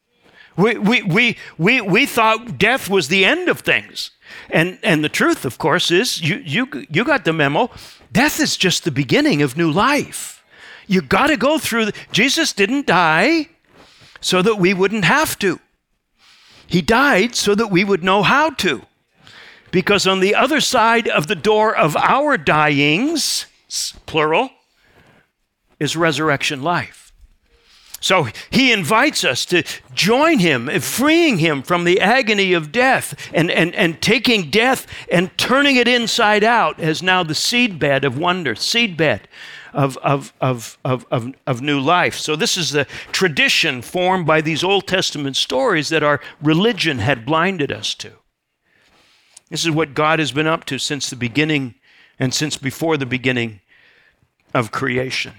We, 0.56 0.76
we, 0.76 1.02
we, 1.02 1.36
we, 1.58 1.80
we 1.80 2.06
thought 2.06 2.58
death 2.58 2.88
was 2.88 3.08
the 3.08 3.24
end 3.24 3.48
of 3.48 3.60
things. 3.60 4.10
And, 4.50 4.78
and 4.82 5.02
the 5.02 5.08
truth, 5.08 5.44
of 5.44 5.58
course, 5.58 5.90
is 5.90 6.20
you, 6.20 6.36
you, 6.36 6.86
you 6.90 7.04
got 7.04 7.24
the 7.24 7.32
memo. 7.32 7.70
Death 8.12 8.40
is 8.40 8.56
just 8.56 8.84
the 8.84 8.90
beginning 8.90 9.42
of 9.42 9.56
new 9.56 9.70
life. 9.70 10.42
You 10.86 11.00
got 11.00 11.28
to 11.28 11.36
go 11.36 11.58
through. 11.58 11.86
The, 11.86 11.94
Jesus 12.12 12.52
didn't 12.52 12.86
die 12.86 13.48
so 14.20 14.42
that 14.42 14.56
we 14.56 14.74
wouldn't 14.74 15.04
have 15.04 15.38
to. 15.40 15.58
He 16.72 16.80
died 16.80 17.34
so 17.34 17.54
that 17.54 17.70
we 17.70 17.84
would 17.84 18.02
know 18.02 18.22
how 18.22 18.48
to. 18.48 18.86
Because 19.70 20.06
on 20.06 20.20
the 20.20 20.34
other 20.34 20.58
side 20.58 21.06
of 21.06 21.26
the 21.26 21.34
door 21.34 21.76
of 21.76 21.94
our 21.98 22.38
dyings, 22.38 23.44
plural, 24.06 24.48
is 25.78 25.96
resurrection 25.96 26.62
life. 26.62 27.12
So 28.00 28.28
he 28.48 28.72
invites 28.72 29.22
us 29.22 29.44
to 29.46 29.64
join 29.94 30.38
him, 30.38 30.70
freeing 30.80 31.38
him 31.38 31.62
from 31.62 31.84
the 31.84 32.00
agony 32.00 32.54
of 32.54 32.72
death 32.72 33.30
and, 33.34 33.50
and, 33.50 33.74
and 33.74 34.00
taking 34.00 34.48
death 34.48 34.86
and 35.10 35.36
turning 35.36 35.76
it 35.76 35.86
inside 35.86 36.42
out 36.42 36.80
as 36.80 37.02
now 37.02 37.22
the 37.22 37.34
seedbed 37.34 38.02
of 38.02 38.16
wonder, 38.16 38.54
seedbed 38.54 39.20
of, 39.72 39.96
of, 39.98 40.32
of, 40.40 40.78
of, 40.84 41.06
of, 41.10 41.32
of 41.46 41.62
new 41.62 41.80
life. 41.80 42.16
So 42.16 42.36
this 42.36 42.56
is 42.56 42.70
the 42.70 42.86
tradition 43.12 43.82
formed 43.82 44.26
by 44.26 44.40
these 44.40 44.62
Old 44.62 44.86
Testament 44.86 45.36
stories 45.36 45.88
that 45.88 46.02
our 46.02 46.20
religion 46.42 46.98
had 46.98 47.26
blinded 47.26 47.72
us 47.72 47.94
to. 47.96 48.12
This 49.48 49.64
is 49.64 49.70
what 49.70 49.94
God 49.94 50.18
has 50.18 50.32
been 50.32 50.46
up 50.46 50.64
to 50.66 50.78
since 50.78 51.10
the 51.10 51.16
beginning 51.16 51.74
and 52.18 52.32
since 52.32 52.56
before 52.56 52.96
the 52.96 53.06
beginning 53.06 53.60
of 54.54 54.70
creation. 54.70 55.34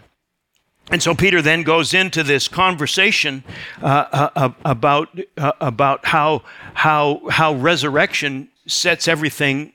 And 0.92 1.02
so 1.02 1.16
Peter 1.16 1.42
then 1.42 1.64
goes 1.64 1.94
into 1.94 2.24
this 2.24 2.48
conversation 2.48 3.44
uh, 3.82 3.86
uh, 4.12 4.30
uh, 4.36 4.50
about, 4.66 5.18
uh, 5.38 5.54
about 5.62 6.06
how, 6.06 6.44
how, 6.74 7.22
how 7.30 7.54
resurrection 7.54 8.50
sets 8.68 9.08
everything 9.08 9.72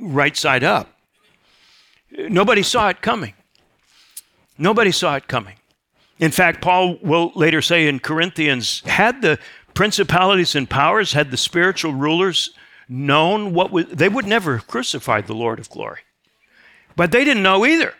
right 0.00 0.36
side 0.36 0.64
up. 0.64 0.88
Nobody 2.10 2.62
saw 2.62 2.88
it 2.88 3.02
coming. 3.02 3.34
Nobody 4.58 4.92
saw 4.92 5.16
it 5.16 5.28
coming. 5.28 5.56
In 6.18 6.30
fact, 6.30 6.60
Paul 6.60 6.98
will 7.02 7.32
later 7.34 7.62
say 7.62 7.88
in 7.88 7.98
Corinthians 7.98 8.80
had 8.86 9.22
the 9.22 9.38
principalities 9.74 10.54
and 10.54 10.68
powers, 10.68 11.12
had 11.12 11.30
the 11.30 11.36
spiritual 11.36 11.94
rulers 11.94 12.50
known 12.88 13.54
what 13.54 13.70
was, 13.70 13.86
they 13.86 14.08
would 14.08 14.26
never 14.26 14.56
have 14.56 14.66
crucified 14.66 15.26
the 15.26 15.34
Lord 15.34 15.58
of 15.58 15.70
glory. 15.70 16.00
But 16.94 17.10
they 17.10 17.24
didn't 17.24 17.42
know 17.42 17.64
either. 17.64 17.94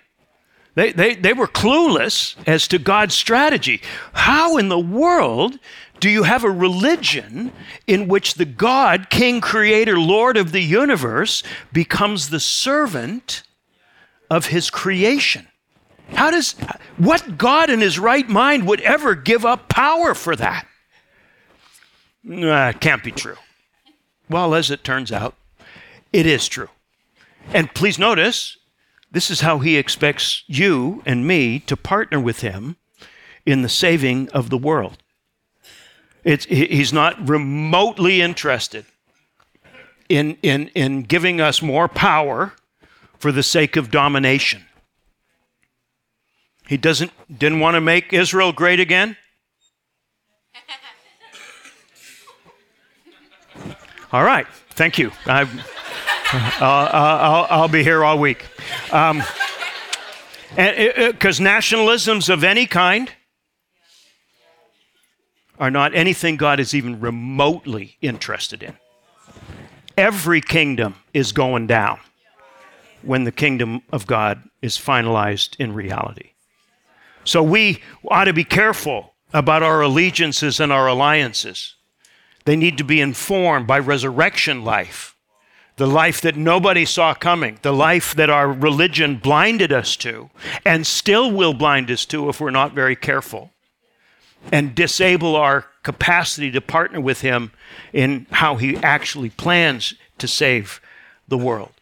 They, 0.74 0.92
they, 0.92 1.14
they 1.14 1.32
were 1.32 1.46
clueless 1.46 2.36
as 2.46 2.66
to 2.68 2.78
God's 2.78 3.14
strategy. 3.14 3.82
How 4.12 4.56
in 4.56 4.68
the 4.68 4.78
world 4.78 5.58
do 6.00 6.08
you 6.08 6.22
have 6.22 6.44
a 6.44 6.50
religion 6.50 7.52
in 7.86 8.08
which 8.08 8.34
the 8.34 8.44
God, 8.44 9.10
King, 9.10 9.40
Creator, 9.40 9.98
Lord 9.98 10.36
of 10.36 10.52
the 10.52 10.62
universe, 10.62 11.42
becomes 11.72 12.28
the 12.28 12.40
servant 12.40 13.42
of 14.30 14.46
his 14.46 14.70
creation? 14.70 15.46
How 16.08 16.30
does, 16.30 16.52
what 16.98 17.38
God 17.38 17.70
in 17.70 17.80
his 17.80 17.98
right 17.98 18.28
mind 18.28 18.66
would 18.66 18.80
ever 18.80 19.14
give 19.14 19.44
up 19.44 19.68
power 19.68 20.14
for 20.14 20.36
that? 20.36 20.66
Nah, 22.22 22.72
can't 22.72 23.02
be 23.02 23.10
true. 23.10 23.36
Well, 24.28 24.54
as 24.54 24.70
it 24.70 24.84
turns 24.84 25.10
out, 25.10 25.34
it 26.12 26.26
is 26.26 26.48
true. 26.48 26.68
And 27.52 27.72
please 27.74 27.98
notice, 27.98 28.56
this 29.10 29.30
is 29.30 29.40
how 29.40 29.58
he 29.58 29.76
expects 29.76 30.44
you 30.46 31.02
and 31.04 31.26
me 31.26 31.58
to 31.60 31.76
partner 31.76 32.20
with 32.20 32.40
him 32.40 32.76
in 33.44 33.62
the 33.62 33.68
saving 33.68 34.28
of 34.30 34.50
the 34.50 34.58
world. 34.58 34.98
It's, 36.24 36.44
he's 36.44 36.92
not 36.92 37.28
remotely 37.28 38.20
interested 38.22 38.86
in, 40.08 40.36
in, 40.42 40.68
in 40.68 41.02
giving 41.02 41.40
us 41.40 41.60
more 41.60 41.88
power 41.88 42.52
for 43.18 43.32
the 43.32 43.42
sake 43.42 43.76
of 43.76 43.90
domination. 43.90 44.64
He 46.72 46.78
doesn't 46.78 47.12
didn't 47.38 47.60
want 47.60 47.74
to 47.74 47.82
make 47.82 48.14
Israel 48.14 48.50
great 48.50 48.80
again. 48.80 49.18
All 54.10 54.24
right, 54.24 54.46
thank 54.70 54.96
you. 54.96 55.12
I, 55.26 55.42
uh, 55.42 55.48
I'll, 56.62 57.46
I'll, 57.50 57.68
be 57.68 57.84
here 57.84 58.02
all 58.02 58.18
week. 58.18 58.46
Um, 58.90 59.22
because 60.56 61.40
nationalisms 61.40 62.32
of 62.32 62.42
any 62.42 62.64
kind 62.64 63.12
are 65.58 65.70
not 65.70 65.94
anything 65.94 66.38
God 66.38 66.58
is 66.58 66.74
even 66.74 67.00
remotely 67.00 67.98
interested 68.00 68.62
in. 68.62 68.78
Every 69.98 70.40
kingdom 70.40 70.94
is 71.12 71.32
going 71.32 71.66
down 71.66 72.00
when 73.02 73.24
the 73.24 73.32
kingdom 73.32 73.82
of 73.92 74.06
God 74.06 74.42
is 74.62 74.78
finalized 74.78 75.60
in 75.60 75.74
reality. 75.74 76.30
So 77.24 77.42
we 77.42 77.80
ought 78.08 78.24
to 78.24 78.32
be 78.32 78.44
careful 78.44 79.14
about 79.32 79.62
our 79.62 79.80
allegiances 79.80 80.60
and 80.60 80.72
our 80.72 80.86
alliances. 80.86 81.76
They 82.44 82.56
need 82.56 82.78
to 82.78 82.84
be 82.84 83.00
informed 83.00 83.66
by 83.66 83.78
resurrection 83.78 84.64
life 84.64 85.12
the 85.76 85.86
life 85.86 86.20
that 86.20 86.36
nobody 86.36 86.84
saw 86.84 87.14
coming, 87.14 87.58
the 87.62 87.72
life 87.72 88.14
that 88.14 88.30
our 88.30 88.50
religion 88.52 89.16
blinded 89.16 89.72
us 89.72 89.96
to, 89.96 90.30
and 90.64 90.86
still 90.86 91.30
will 91.30 91.54
blind 91.54 91.90
us 91.90 92.04
to 92.06 92.28
if 92.28 92.40
we're 92.40 92.50
not 92.50 92.72
very 92.72 92.94
careful, 92.94 93.50
and 94.50 94.74
disable 94.74 95.34
our 95.34 95.66
capacity 95.82 96.50
to 96.50 96.60
partner 96.60 97.00
with 97.00 97.22
Him 97.22 97.52
in 97.92 98.26
how 98.30 98.56
He 98.56 98.76
actually 98.76 99.30
plans 99.30 99.94
to 100.18 100.28
save 100.28 100.80
the 101.26 101.38
world. 101.38 101.72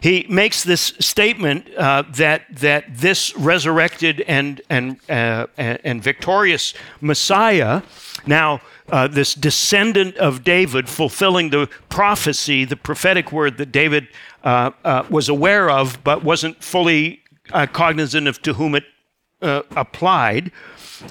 He 0.00 0.26
makes 0.28 0.64
this 0.64 0.94
statement 0.98 1.72
uh, 1.76 2.04
that 2.14 2.42
that 2.56 2.84
this 2.96 3.36
resurrected 3.36 4.22
and 4.22 4.60
and 4.70 4.98
uh, 5.10 5.46
and 5.56 6.02
victorious 6.02 6.72
Messiah, 7.02 7.82
now 8.26 8.62
uh, 8.88 9.08
this 9.08 9.34
descendant 9.34 10.16
of 10.16 10.42
David, 10.42 10.88
fulfilling 10.88 11.50
the 11.50 11.68
prophecy, 11.90 12.64
the 12.64 12.76
prophetic 12.76 13.30
word 13.30 13.58
that 13.58 13.72
David 13.72 14.08
uh, 14.42 14.70
uh, 14.84 15.04
was 15.10 15.28
aware 15.28 15.68
of, 15.70 16.02
but 16.02 16.24
wasn't 16.24 16.64
fully 16.64 17.20
uh, 17.52 17.66
cognizant 17.66 18.26
of 18.26 18.40
to 18.42 18.54
whom 18.54 18.74
it 18.74 18.84
applied. 19.42 20.50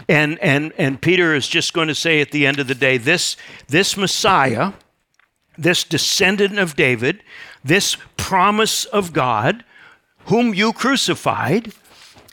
And 0.08 0.40
and 0.40 0.74
and 0.78 1.00
Peter 1.00 1.36
is 1.36 1.48
just 1.48 1.74
going 1.74 1.90
to 1.90 1.96
say 1.96 2.22
at 2.22 2.32
the 2.32 2.48
end 2.48 2.60
of 2.60 2.68
the 2.68 2.76
day, 2.76 2.98
this 2.98 3.38
this 3.68 3.96
Messiah, 3.96 4.74
this 5.58 5.84
descendant 5.84 6.58
of 6.58 6.76
David 6.76 7.24
this 7.70 7.96
promise 8.18 8.86
of 8.86 9.14
God, 9.14 9.64
whom 10.26 10.54
you 10.56 10.74
crucified, 10.74 11.72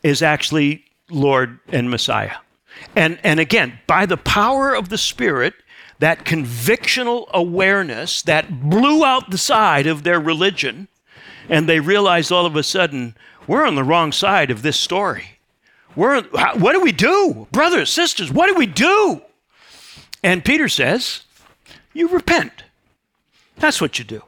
is 0.03 0.23
actually 0.23 0.85
Lord 1.11 1.61
and 1.69 1.91
Messiah. 1.91 2.37
And, 2.97 3.19
and 3.23 3.39
again, 3.39 3.79
by 3.87 4.07
the 4.07 4.17
power 4.17 4.75
of 4.75 4.89
the 4.89 4.99
Spirit, 4.99 5.55
that 5.99 6.25
convictional 6.25 7.29
awareness 7.33 8.23
that 8.23 8.69
blew 8.71 9.05
out 9.05 9.31
the 9.31 9.39
side 9.39 9.87
of 9.87 10.03
their 10.05 10.19
religion, 10.19 10.89
and 11.49 11.69
they 11.69 11.81
realized 11.81 12.33
all 12.33 12.47
of 12.47 12.57
a 12.57 12.63
sudden, 12.63 13.15
we're 13.47 13.67
on 13.67 13.75
the 13.75 13.85
wrong 13.85 14.13
side 14.13 14.51
of 14.51 14.63
this 14.63 14.79
story. 14.79 15.39
We're, 15.95 16.23
what 16.23 16.73
do 16.73 16.81
we 16.81 16.93
do? 16.93 17.47
Brothers, 17.53 17.91
sisters, 17.91 18.33
what 18.33 18.49
do 18.49 18.55
we 18.55 18.67
do? 18.67 19.21
And 20.23 20.45
Peter 20.45 20.69
says, 20.69 21.25
You 21.93 22.09
repent. 22.09 22.65
That's 23.59 23.83
what 23.83 23.99
you 23.99 24.05
do 24.05 24.23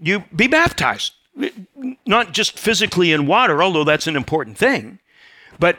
you 0.00 0.24
be 0.34 0.46
baptized. 0.46 1.12
Not 2.06 2.32
just 2.32 2.58
physically 2.58 3.12
in 3.12 3.26
water, 3.26 3.62
although 3.62 3.84
that's 3.84 4.06
an 4.06 4.16
important 4.16 4.56
thing, 4.56 4.98
but 5.58 5.78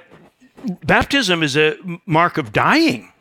baptism 0.85 1.41
is 1.41 1.57
a 1.57 1.77
mark 2.05 2.37
of 2.37 2.53
dying. 2.53 3.11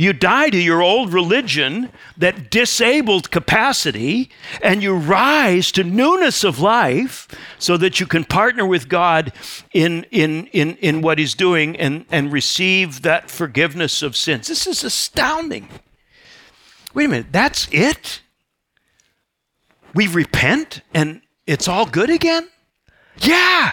You 0.00 0.14
die 0.14 0.48
to 0.48 0.56
your 0.56 0.80
old 0.80 1.12
religion 1.12 1.90
that 2.16 2.50
disabled 2.50 3.30
capacity, 3.30 4.30
and 4.62 4.82
you 4.82 4.96
rise 4.96 5.70
to 5.72 5.84
newness 5.84 6.42
of 6.42 6.58
life 6.58 7.28
so 7.58 7.76
that 7.76 8.00
you 8.00 8.06
can 8.06 8.24
partner 8.24 8.64
with 8.64 8.88
God 8.88 9.30
in, 9.74 10.04
in, 10.04 10.46
in, 10.46 10.76
in 10.76 11.02
what 11.02 11.18
He's 11.18 11.34
doing 11.34 11.76
and, 11.76 12.06
and 12.10 12.32
receive 12.32 13.02
that 13.02 13.30
forgiveness 13.30 14.02
of 14.02 14.16
sins. 14.16 14.48
This 14.48 14.66
is 14.66 14.82
astounding. 14.82 15.68
Wait 16.94 17.04
a 17.04 17.08
minute, 17.08 17.26
that's 17.30 17.68
it? 17.70 18.22
We 19.94 20.06
repent 20.06 20.82
and 20.94 21.22
it's 21.46 21.68
all 21.68 21.86
good 21.86 22.10
again? 22.10 22.48
Yeah. 23.18 23.72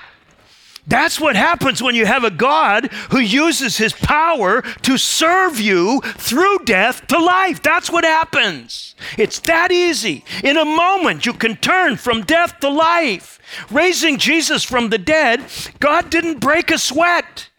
That's 0.87 1.19
what 1.19 1.35
happens 1.35 1.83
when 1.83 1.95
you 1.95 2.05
have 2.05 2.23
a 2.23 2.31
God 2.31 2.85
who 3.11 3.19
uses 3.19 3.77
his 3.77 3.91
power 3.91 4.61
to 4.61 4.97
serve 4.97 5.59
you 5.59 5.99
through 6.01 6.59
death 6.59 7.05
to 7.07 7.19
life. 7.19 7.61
That's 7.61 7.91
what 7.91 8.05
happens. 8.05 8.95
It's 9.17 9.39
that 9.41 9.69
easy. 9.69 10.23
In 10.45 10.55
a 10.55 10.63
moment, 10.63 11.25
you 11.25 11.33
can 11.33 11.57
turn 11.57 11.97
from 11.97 12.23
death 12.23 12.61
to 12.61 12.69
life. 12.69 13.37
Raising 13.69 14.17
Jesus 14.17 14.63
from 14.63 14.89
the 14.89 14.97
dead, 14.97 15.43
God 15.81 16.09
didn't 16.09 16.39
break 16.39 16.71
a 16.71 16.77
sweat. 16.77 17.49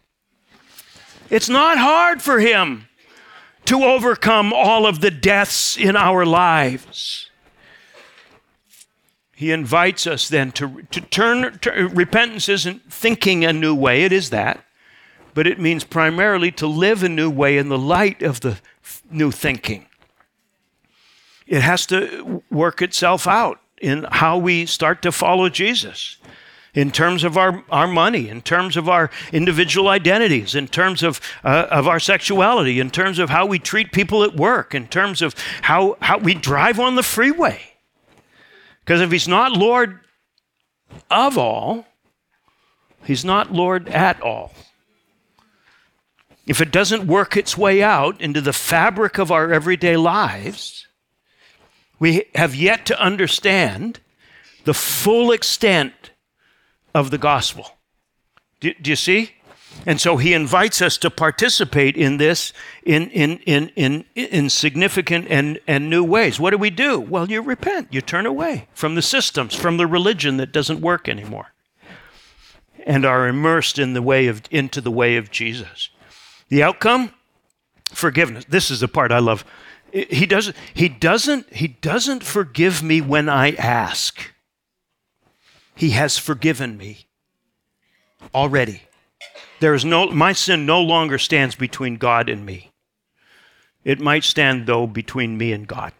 It's 1.29 1.49
not 1.49 1.77
hard 1.77 2.23
for 2.23 2.39
him 2.39 2.87
to 3.65 3.83
overcome 3.83 4.51
all 4.51 4.87
of 4.87 5.01
the 5.01 5.11
deaths 5.11 5.77
in 5.77 5.95
our 5.95 6.25
lives 6.25 7.28
he 9.39 9.53
invites 9.53 10.05
us 10.05 10.27
then 10.27 10.51
to, 10.51 10.81
to 10.91 10.99
turn, 10.99 11.57
to, 11.59 11.87
repentance 11.93 12.49
isn't 12.49 12.91
thinking 12.91 13.45
a 13.45 13.53
new 13.53 13.73
way, 13.73 14.03
it 14.03 14.11
is 14.11 14.31
that, 14.31 14.65
but 15.33 15.47
it 15.47 15.57
means 15.57 15.85
primarily 15.85 16.51
to 16.51 16.67
live 16.67 17.03
a 17.03 17.07
new 17.07 17.29
way 17.29 17.57
in 17.57 17.69
the 17.69 17.77
light 17.77 18.21
of 18.21 18.41
the 18.41 18.59
new 19.09 19.31
thinking. 19.31 19.85
It 21.47 21.61
has 21.61 21.85
to 21.85 22.43
work 22.51 22.81
itself 22.81 23.27
out 23.27 23.61
in 23.81 24.05
how 24.11 24.37
we 24.37 24.65
start 24.65 25.01
to 25.03 25.11
follow 25.13 25.47
Jesus 25.47 26.17
in 26.73 26.91
terms 26.91 27.23
of 27.23 27.37
our, 27.37 27.63
our 27.69 27.87
money, 27.87 28.27
in 28.27 28.41
terms 28.41 28.75
of 28.75 28.89
our 28.89 29.09
individual 29.31 29.87
identities, 29.87 30.53
in 30.53 30.67
terms 30.67 31.01
of, 31.01 31.21
uh, 31.45 31.65
of 31.71 31.87
our 31.87 32.01
sexuality, 32.01 32.81
in 32.81 32.91
terms 32.91 33.19
of 33.19 33.29
how 33.29 33.45
we 33.45 33.57
treat 33.57 33.93
people 33.93 34.21
at 34.21 34.35
work, 34.35 34.75
in 34.75 34.85
terms 34.85 35.21
of 35.21 35.33
how, 35.61 35.95
how 36.01 36.17
we 36.17 36.33
drive 36.33 36.77
on 36.77 36.95
the 36.95 37.03
freeway. 37.03 37.68
Because 38.89 39.01
if 39.01 39.11
he's 39.11 39.27
not 39.27 39.51
Lord 39.51 39.99
of 41.11 41.37
all, 41.37 41.85
he's 43.03 43.23
not 43.23 43.53
Lord 43.53 43.87
at 43.87 44.19
all. 44.19 44.51
If 46.47 46.59
it 46.59 46.71
doesn't 46.71 47.05
work 47.05 47.37
its 47.37 47.55
way 47.55 47.83
out 47.83 48.19
into 48.19 48.41
the 48.41 48.51
fabric 48.51 49.19
of 49.19 49.31
our 49.31 49.53
everyday 49.53 49.95
lives, 49.95 50.87
we 51.99 52.25
have 52.33 52.55
yet 52.55 52.87
to 52.87 52.99
understand 52.99 53.99
the 54.63 54.73
full 54.73 55.31
extent 55.31 56.09
of 56.91 57.11
the 57.11 57.19
gospel. 57.19 57.77
Do, 58.59 58.73
do 58.73 58.89
you 58.89 58.95
see? 58.95 59.33
And 59.85 59.99
so 59.99 60.17
he 60.17 60.33
invites 60.33 60.81
us 60.81 60.97
to 60.97 61.09
participate 61.09 61.95
in 61.95 62.17
this 62.17 62.53
in, 62.83 63.09
in, 63.11 63.39
in, 63.39 63.69
in, 63.75 64.05
in 64.13 64.49
significant 64.49 65.27
and, 65.29 65.59
and 65.67 65.89
new 65.89 66.03
ways. 66.03 66.39
What 66.39 66.51
do 66.51 66.57
we 66.57 66.69
do? 66.69 66.99
Well, 66.99 67.29
you 67.29 67.41
repent, 67.41 67.87
you 67.91 68.01
turn 68.01 68.25
away 68.25 68.67
from 68.73 68.95
the 68.95 69.01
systems, 69.01 69.55
from 69.55 69.77
the 69.77 69.87
religion 69.87 70.37
that 70.37 70.51
doesn't 70.51 70.81
work 70.81 71.07
anymore, 71.07 71.53
and 72.85 73.05
are 73.05 73.27
immersed 73.27 73.79
in 73.79 73.93
the 73.93 74.01
way 74.01 74.27
of, 74.27 74.41
into 74.51 74.81
the 74.81 74.91
way 74.91 75.15
of 75.17 75.31
Jesus. 75.31 75.89
The 76.49 76.61
outcome? 76.61 77.13
Forgiveness. 77.91 78.45
This 78.45 78.69
is 78.69 78.81
the 78.81 78.87
part 78.87 79.11
I 79.11 79.19
love. 79.19 79.45
He 79.91 80.25
doesn't, 80.25 80.55
he 80.73 80.89
doesn't, 80.89 81.51
he 81.53 81.67
doesn't 81.67 82.23
forgive 82.23 82.83
me 82.83 83.01
when 83.01 83.29
I 83.29 83.53
ask. 83.53 84.31
He 85.75 85.91
has 85.91 86.17
forgiven 86.17 86.77
me 86.77 87.07
already. 88.35 88.83
There 89.59 89.73
is 89.73 89.83
no, 89.83 90.09
my 90.11 90.33
sin 90.33 90.65
no 90.65 90.81
longer 90.81 91.17
stands 91.17 91.55
between 91.55 91.97
God 91.97 92.29
and 92.29 92.45
me. 92.45 92.71
It 93.83 93.99
might 93.99 94.23
stand, 94.23 94.67
though, 94.67 94.87
between 94.87 95.37
me 95.37 95.51
and 95.51 95.67
God. 95.67 95.93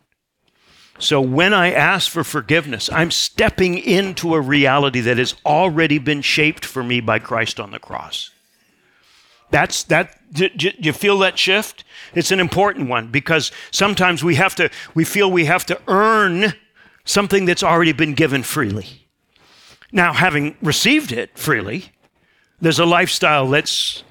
So 1.00 1.22
when 1.22 1.54
I 1.54 1.72
ask 1.72 2.12
for 2.12 2.26
forgiveness, 2.26 2.90
I'm 2.92 3.10
stepping 3.10 3.78
into 3.78 4.36
a 4.36 4.42
reality 4.42 5.00
that 5.02 5.18
has 5.18 5.36
already 5.46 5.98
been 5.98 6.22
shaped 6.22 6.66
for 6.66 6.84
me 6.84 7.00
by 7.00 7.20
Christ 7.20 7.60
on 7.60 7.72
the 7.72 7.80
cross. 7.80 8.32
That's 9.50 9.84
that. 9.84 10.16
Do, 10.32 10.50
do 10.50 10.72
you 10.78 10.94
feel 10.94 11.18
that 11.20 11.40
shift? 11.40 11.84
It's 12.14 12.32
an 12.32 12.40
important 12.40 12.90
one 12.90 13.08
because 13.08 13.52
sometimes 13.72 14.24
we 14.24 14.36
have 14.36 14.56
to. 14.56 14.70
We 14.94 15.06
feel 15.06 15.32
we 15.32 15.46
have 15.46 15.66
to 15.68 15.80
earn 15.88 16.54
something 17.06 17.46
that's 17.46 17.64
already 17.64 17.94
been 17.94 18.14
given 18.14 18.44
freely. 18.44 19.08
Now, 19.92 20.14
having 20.14 20.56
received 20.62 21.12
it 21.12 21.38
freely, 21.38 21.92
there's 22.62 22.80
a 22.80 22.86
lifestyle 22.86 23.48
that's 23.50 24.04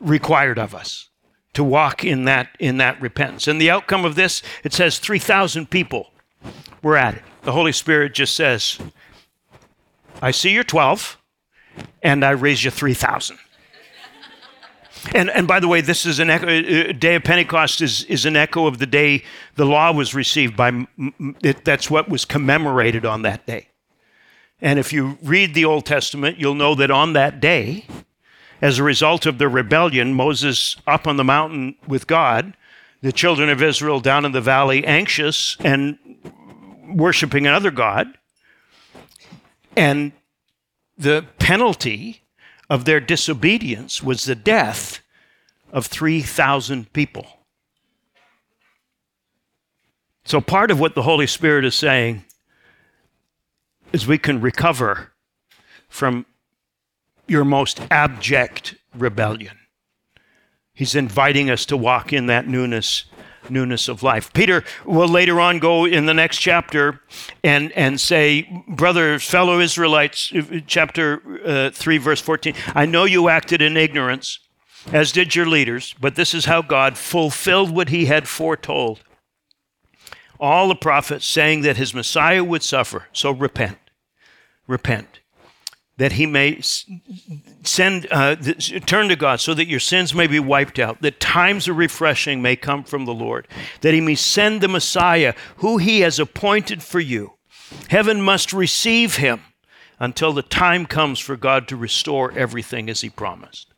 required 0.00 0.58
of 0.58 0.74
us 0.74 1.08
to 1.54 1.64
walk 1.64 2.04
in 2.04 2.24
that 2.26 2.48
in 2.60 2.76
that 2.76 3.00
repentance. 3.00 3.48
And 3.48 3.60
the 3.60 3.70
outcome 3.70 4.04
of 4.04 4.14
this, 4.14 4.42
it 4.62 4.72
says 4.72 4.98
3,000 4.98 5.70
people 5.70 6.10
were 6.82 6.96
at 6.96 7.14
it. 7.14 7.22
The 7.42 7.52
Holy 7.52 7.72
Spirit 7.72 8.14
just 8.14 8.36
says, 8.36 8.78
I 10.20 10.30
see 10.32 10.50
you're 10.50 10.64
12, 10.64 11.18
and 12.02 12.24
I 12.24 12.30
raise 12.30 12.64
you 12.64 12.70
3,000. 12.70 13.38
And, 15.14 15.30
and 15.30 15.46
by 15.46 15.60
the 15.60 15.68
way, 15.68 15.80
this 15.80 16.04
is 16.04 16.18
an 16.18 16.30
echo, 16.30 16.48
uh, 16.48 16.92
day 16.92 17.14
of 17.14 17.22
Pentecost 17.22 17.80
is, 17.80 18.04
is 18.04 18.26
an 18.26 18.36
echo 18.36 18.66
of 18.66 18.78
the 18.78 18.86
day 18.86 19.22
the 19.54 19.64
law 19.64 19.92
was 19.92 20.14
received 20.14 20.56
by, 20.56 20.86
it, 21.42 21.64
that's 21.64 21.90
what 21.90 22.08
was 22.08 22.24
commemorated 22.24 23.06
on 23.06 23.22
that 23.22 23.46
day. 23.46 23.68
And 24.60 24.78
if 24.78 24.92
you 24.92 25.18
read 25.22 25.54
the 25.54 25.64
Old 25.64 25.84
Testament, 25.84 26.38
you'll 26.38 26.54
know 26.54 26.74
that 26.74 26.90
on 26.90 27.12
that 27.12 27.40
day, 27.40 27.86
as 28.62 28.78
a 28.78 28.82
result 28.82 29.26
of 29.26 29.38
the 29.38 29.48
rebellion, 29.48 30.14
Moses 30.14 30.76
up 30.86 31.06
on 31.06 31.16
the 31.16 31.24
mountain 31.24 31.76
with 31.86 32.06
God, 32.06 32.56
the 33.02 33.12
children 33.12 33.50
of 33.50 33.62
Israel 33.62 34.00
down 34.00 34.24
in 34.24 34.32
the 34.32 34.40
valley, 34.40 34.84
anxious 34.86 35.56
and 35.60 35.98
worshiping 36.88 37.46
another 37.46 37.70
God. 37.70 38.16
And 39.76 40.12
the 40.96 41.26
penalty 41.38 42.22
of 42.70 42.86
their 42.86 43.00
disobedience 43.00 44.02
was 44.02 44.24
the 44.24 44.34
death 44.34 45.00
of 45.70 45.86
3,000 45.86 46.92
people. 46.92 47.26
So, 50.24 50.40
part 50.40 50.70
of 50.70 50.80
what 50.80 50.94
the 50.94 51.02
Holy 51.02 51.26
Spirit 51.26 51.64
is 51.64 51.74
saying 51.74 52.24
is 53.96 54.06
we 54.06 54.18
can 54.18 54.42
recover 54.42 55.14
from 55.88 56.26
your 57.26 57.46
most 57.46 57.80
abject 57.90 58.74
rebellion. 58.94 59.56
He's 60.74 60.94
inviting 60.94 61.48
us 61.48 61.64
to 61.66 61.78
walk 61.78 62.12
in 62.12 62.26
that 62.26 62.46
newness 62.46 63.06
newness 63.48 63.88
of 63.88 64.02
life. 64.02 64.32
Peter 64.32 64.64
will 64.84 65.08
later 65.08 65.40
on 65.40 65.60
go 65.60 65.84
in 65.84 66.06
the 66.06 66.12
next 66.12 66.38
chapter 66.38 67.00
and, 67.44 67.70
and 67.72 68.00
say, 68.00 68.42
Brothers, 68.66 69.24
fellow 69.24 69.60
Israelites, 69.60 70.32
chapter 70.66 71.22
uh, 71.46 71.70
3, 71.70 71.98
verse 71.98 72.20
14, 72.20 72.54
I 72.74 72.86
know 72.86 73.04
you 73.04 73.28
acted 73.28 73.62
in 73.62 73.76
ignorance, 73.76 74.40
as 74.92 75.12
did 75.12 75.36
your 75.36 75.46
leaders, 75.46 75.94
but 76.00 76.16
this 76.16 76.34
is 76.34 76.46
how 76.46 76.60
God 76.60 76.98
fulfilled 76.98 77.70
what 77.70 77.88
he 77.88 78.06
had 78.06 78.26
foretold. 78.26 79.04
All 80.40 80.66
the 80.66 80.74
prophets 80.74 81.24
saying 81.24 81.62
that 81.62 81.76
his 81.76 81.94
Messiah 81.94 82.42
would 82.42 82.64
suffer. 82.64 83.06
So 83.12 83.30
repent. 83.30 83.78
Repent 84.66 85.20
that 85.98 86.12
he 86.12 86.26
may 86.26 86.60
send 87.62 88.06
uh, 88.10 88.36
turn 88.84 89.08
to 89.08 89.16
God 89.16 89.40
so 89.40 89.54
that 89.54 89.66
your 89.66 89.80
sins 89.80 90.14
may 90.14 90.26
be 90.26 90.38
wiped 90.38 90.78
out, 90.78 91.00
that 91.00 91.20
times 91.20 91.68
of 91.68 91.76
refreshing 91.76 92.42
may 92.42 92.54
come 92.54 92.84
from 92.84 93.06
the 93.06 93.14
Lord, 93.14 93.48
that 93.80 93.94
he 93.94 94.00
may 94.00 94.14
send 94.14 94.60
the 94.60 94.68
Messiah 94.68 95.34
who 95.56 95.78
he 95.78 96.00
has 96.00 96.18
appointed 96.18 96.82
for 96.82 97.00
you. 97.00 97.32
Heaven 97.88 98.20
must 98.20 98.52
receive 98.52 99.16
him 99.16 99.40
until 99.98 100.34
the 100.34 100.42
time 100.42 100.84
comes 100.84 101.18
for 101.18 101.36
God 101.36 101.66
to 101.68 101.76
restore 101.76 102.30
everything 102.32 102.90
as 102.90 103.00
he 103.00 103.08
promised. 103.08 103.72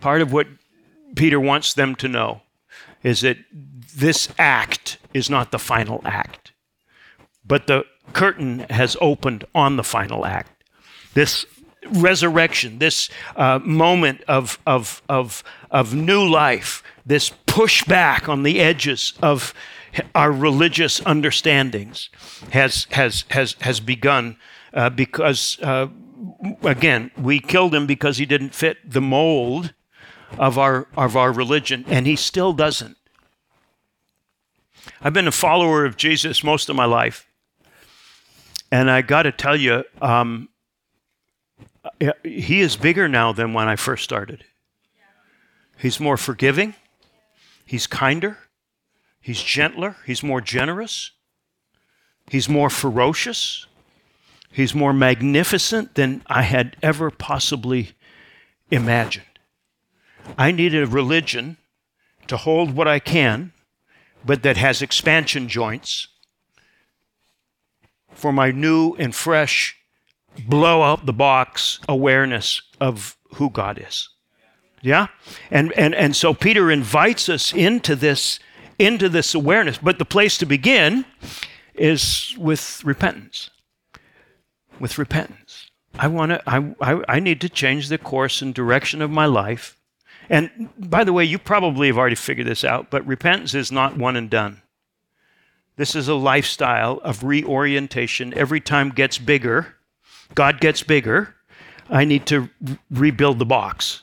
Part 0.00 0.22
of 0.22 0.32
what 0.32 0.46
Peter 1.14 1.38
wants 1.38 1.74
them 1.74 1.94
to 1.96 2.08
know 2.08 2.42
is 3.02 3.20
that 3.20 3.36
this 3.52 4.30
act 4.38 4.96
is 5.12 5.28
not 5.28 5.50
the 5.50 5.58
final 5.58 6.00
act, 6.06 6.52
but 7.44 7.66
the 7.66 7.84
curtain 8.12 8.60
has 8.70 8.96
opened 9.00 9.44
on 9.54 9.76
the 9.76 9.84
final 9.84 10.26
act 10.26 10.60
this 11.14 11.46
resurrection, 11.90 12.78
this 12.78 13.08
uh, 13.36 13.58
moment 13.60 14.22
of, 14.28 14.58
of, 14.66 15.02
of, 15.08 15.42
of 15.70 15.94
new 15.94 16.26
life, 16.26 16.82
this 17.04 17.30
pushback 17.46 18.28
on 18.28 18.42
the 18.42 18.60
edges 18.60 19.14
of 19.22 19.54
our 20.14 20.30
religious 20.30 21.00
understandings 21.00 22.10
has, 22.50 22.86
has, 22.92 23.24
has, 23.30 23.56
has 23.60 23.80
begun 23.80 24.36
uh, 24.72 24.88
because, 24.88 25.58
uh, 25.62 25.88
again, 26.62 27.10
we 27.18 27.40
killed 27.40 27.74
him 27.74 27.86
because 27.86 28.18
he 28.18 28.26
didn't 28.26 28.54
fit 28.54 28.78
the 28.88 29.00
mold 29.00 29.74
of 30.38 30.58
our, 30.58 30.86
of 30.96 31.16
our 31.16 31.32
religion, 31.32 31.84
and 31.88 32.06
he 32.06 32.14
still 32.14 32.52
doesn't. 32.52 32.96
I've 35.02 35.12
been 35.12 35.26
a 35.26 35.32
follower 35.32 35.84
of 35.84 35.96
Jesus 35.96 36.44
most 36.44 36.68
of 36.68 36.76
my 36.76 36.84
life. 36.84 37.26
And 38.70 38.90
I 38.90 39.02
got 39.02 39.22
to 39.24 39.32
tell 39.32 39.56
you, 39.56 39.84
um, 40.00 40.48
he 42.22 42.60
is 42.60 42.76
bigger 42.76 43.08
now 43.08 43.32
than 43.32 43.52
when 43.52 43.68
I 43.68 43.76
first 43.76 44.04
started. 44.04 44.44
He's 45.76 45.98
more 45.98 46.16
forgiving. 46.16 46.74
He's 47.64 47.86
kinder. 47.86 48.38
He's 49.20 49.42
gentler. 49.42 49.96
He's 50.06 50.22
more 50.22 50.40
generous. 50.40 51.12
He's 52.28 52.48
more 52.48 52.70
ferocious. 52.70 53.66
He's 54.52 54.74
more 54.74 54.92
magnificent 54.92 55.94
than 55.94 56.22
I 56.26 56.42
had 56.42 56.76
ever 56.82 57.10
possibly 57.10 57.92
imagined. 58.70 59.24
I 60.36 60.50
need 60.52 60.74
a 60.74 60.86
religion 60.86 61.56
to 62.26 62.36
hold 62.36 62.74
what 62.74 62.86
I 62.86 62.98
can, 62.98 63.52
but 64.24 64.42
that 64.42 64.56
has 64.56 64.82
expansion 64.82 65.48
joints 65.48 66.08
for 68.12 68.32
my 68.32 68.50
new 68.50 68.94
and 68.98 69.14
fresh 69.14 69.76
blow 70.46 70.82
out 70.82 71.06
the 71.06 71.12
box 71.12 71.80
awareness 71.88 72.62
of 72.80 73.16
who 73.34 73.50
God 73.50 73.82
is. 73.84 74.08
Yeah? 74.82 75.08
And 75.50 75.72
and 75.72 75.94
and 75.94 76.16
so 76.16 76.34
Peter 76.34 76.70
invites 76.70 77.28
us 77.28 77.52
into 77.52 77.94
this 77.94 78.38
into 78.78 79.08
this 79.08 79.34
awareness, 79.34 79.78
but 79.78 79.98
the 79.98 80.04
place 80.04 80.38
to 80.38 80.46
begin 80.46 81.04
is 81.74 82.34
with 82.38 82.82
repentance. 82.84 83.50
With 84.78 84.96
repentance. 84.98 85.70
I 85.98 86.06
want 86.06 86.30
to 86.30 86.42
I, 86.46 86.74
I 86.80 87.04
I 87.08 87.20
need 87.20 87.40
to 87.42 87.48
change 87.48 87.88
the 87.88 87.98
course 87.98 88.40
and 88.40 88.54
direction 88.54 89.02
of 89.02 89.10
my 89.10 89.26
life. 89.26 89.76
And 90.30 90.70
by 90.78 91.04
the 91.04 91.12
way, 91.12 91.24
you 91.24 91.38
probably 91.38 91.88
have 91.88 91.98
already 91.98 92.14
figured 92.14 92.46
this 92.46 92.64
out, 92.64 92.88
but 92.88 93.06
repentance 93.06 93.52
is 93.52 93.72
not 93.72 93.96
one 93.96 94.16
and 94.16 94.30
done. 94.30 94.62
This 95.76 95.94
is 95.94 96.08
a 96.08 96.14
lifestyle 96.14 97.00
of 97.02 97.24
reorientation. 97.24 98.34
Every 98.34 98.60
time 98.60 98.90
gets 98.90 99.18
bigger 99.18 99.76
God 100.34 100.60
gets 100.60 100.82
bigger, 100.82 101.34
I 101.88 102.04
need 102.04 102.26
to 102.26 102.48
rebuild 102.90 103.38
the 103.38 103.46
box. 103.46 104.02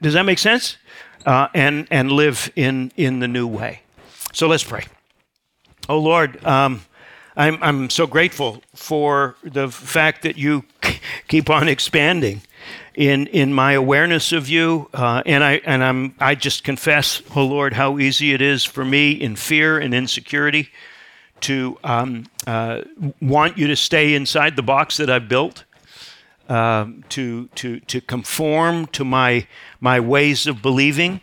Does 0.00 0.14
that 0.14 0.24
make 0.24 0.38
sense? 0.38 0.76
Uh, 1.26 1.48
and 1.54 1.86
and 1.90 2.12
live 2.12 2.50
in 2.56 2.92
in 2.96 3.18
the 3.18 3.28
new 3.28 3.46
way. 3.46 3.82
So 4.32 4.46
let's 4.46 4.64
pray. 4.64 4.84
Oh 5.88 5.98
Lord, 5.98 6.42
um, 6.44 6.82
I'm 7.40 7.58
I'm 7.62 7.88
so 7.88 8.06
grateful 8.06 8.62
for 8.74 9.34
the 9.42 9.70
fact 9.70 10.20
that 10.22 10.36
you 10.36 10.64
keep 11.26 11.48
on 11.48 11.68
expanding 11.68 12.42
in 12.94 13.28
in 13.28 13.54
my 13.54 13.72
awareness 13.72 14.32
of 14.32 14.50
you, 14.50 14.90
uh, 14.92 15.22
and 15.24 15.42
I 15.42 15.62
and 15.64 15.82
I'm 15.82 16.14
I 16.20 16.34
just 16.34 16.64
confess, 16.64 17.22
oh 17.34 17.46
Lord, 17.46 17.72
how 17.72 17.98
easy 17.98 18.34
it 18.34 18.42
is 18.42 18.66
for 18.66 18.84
me 18.84 19.12
in 19.12 19.36
fear 19.36 19.78
and 19.78 19.94
insecurity 19.94 20.68
to 21.40 21.78
um, 21.82 22.26
uh, 22.46 22.82
want 23.22 23.56
you 23.56 23.68
to 23.68 23.76
stay 23.76 24.14
inside 24.14 24.54
the 24.56 24.62
box 24.62 24.98
that 24.98 25.08
I've 25.08 25.26
built, 25.26 25.64
um, 26.50 27.02
to, 27.08 27.46
to, 27.54 27.80
to 27.80 28.02
conform 28.02 28.86
to 28.88 29.04
my, 29.04 29.46
my 29.80 29.98
ways 29.98 30.46
of 30.46 30.60
believing. 30.60 31.22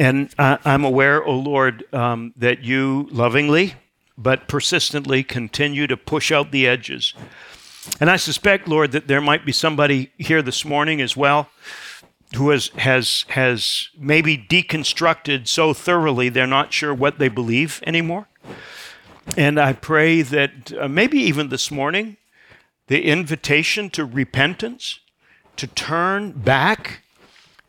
And 0.00 0.34
uh, 0.38 0.56
I'm 0.64 0.84
aware, 0.84 1.22
O 1.22 1.26
oh 1.26 1.38
Lord, 1.38 1.84
um, 1.94 2.32
that 2.36 2.64
you 2.64 3.08
lovingly 3.12 3.76
but 4.18 4.48
persistently 4.48 5.22
continue 5.22 5.86
to 5.86 5.96
push 5.96 6.32
out 6.32 6.50
the 6.50 6.66
edges. 6.66 7.14
And 8.00 8.10
I 8.10 8.16
suspect, 8.16 8.68
Lord, 8.68 8.92
that 8.92 9.06
there 9.06 9.20
might 9.20 9.44
be 9.44 9.52
somebody 9.52 10.10
here 10.18 10.42
this 10.42 10.64
morning 10.64 11.00
as 11.00 11.16
well 11.16 11.48
who 12.34 12.50
has, 12.50 12.68
has, 12.76 13.24
has 13.28 13.88
maybe 13.96 14.36
deconstructed 14.36 15.46
so 15.46 15.72
thoroughly 15.72 16.28
they're 16.28 16.46
not 16.46 16.72
sure 16.72 16.92
what 16.92 17.18
they 17.18 17.28
believe 17.28 17.82
anymore. 17.86 18.26
And 19.36 19.58
I 19.58 19.72
pray 19.72 20.22
that 20.22 20.72
uh, 20.72 20.88
maybe 20.88 21.18
even 21.18 21.48
this 21.48 21.70
morning, 21.70 22.16
the 22.88 23.04
invitation 23.04 23.90
to 23.90 24.04
repentance, 24.04 25.00
to 25.56 25.66
turn 25.66 26.32
back, 26.32 27.02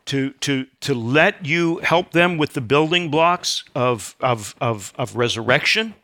to, 0.06 0.30
to, 0.40 0.66
to 0.80 0.94
let 0.94 1.44
you 1.44 1.78
help 1.78 2.12
them 2.12 2.38
with 2.38 2.54
the 2.54 2.60
building 2.60 3.10
blocks 3.10 3.64
of, 3.74 4.16
of, 4.20 4.54
of, 4.60 4.92
of 4.96 5.16
resurrection 5.16 5.94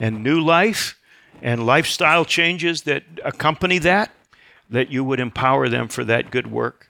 and 0.00 0.22
new 0.22 0.40
life 0.40 0.98
and 1.40 1.66
lifestyle 1.66 2.24
changes 2.24 2.82
that 2.82 3.02
accompany 3.24 3.78
that, 3.78 4.12
that 4.70 4.90
you 4.90 5.04
would 5.04 5.20
empower 5.20 5.68
them 5.68 5.88
for 5.88 6.04
that 6.04 6.30
good 6.30 6.50
work. 6.50 6.88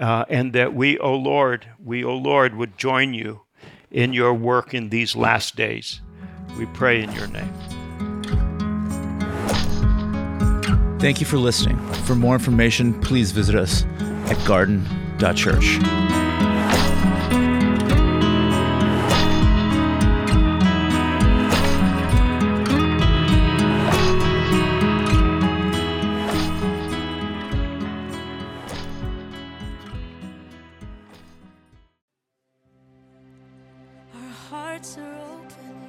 Uh, 0.00 0.24
and 0.28 0.54
that 0.54 0.74
we, 0.74 0.98
O 0.98 1.02
oh 1.02 1.14
Lord, 1.16 1.66
we, 1.82 2.02
O 2.02 2.10
oh 2.10 2.16
Lord, 2.16 2.56
would 2.56 2.78
join 2.78 3.12
you 3.12 3.42
in 3.90 4.12
your 4.14 4.32
work 4.32 4.72
in 4.72 4.88
these 4.88 5.14
last 5.14 5.54
days. 5.54 6.00
We 6.58 6.66
pray 6.66 7.02
in 7.02 7.12
your 7.12 7.26
name. 7.26 7.52
Thank 10.98 11.20
you 11.20 11.26
for 11.26 11.36
listening. 11.36 11.76
For 12.06 12.14
more 12.14 12.34
information, 12.34 12.98
please 13.00 13.32
visit 13.32 13.54
us 13.54 13.84
at 14.30 14.42
garden.church. 14.46 16.31
We 34.52 34.58
are 34.58 34.78
down 34.78 35.81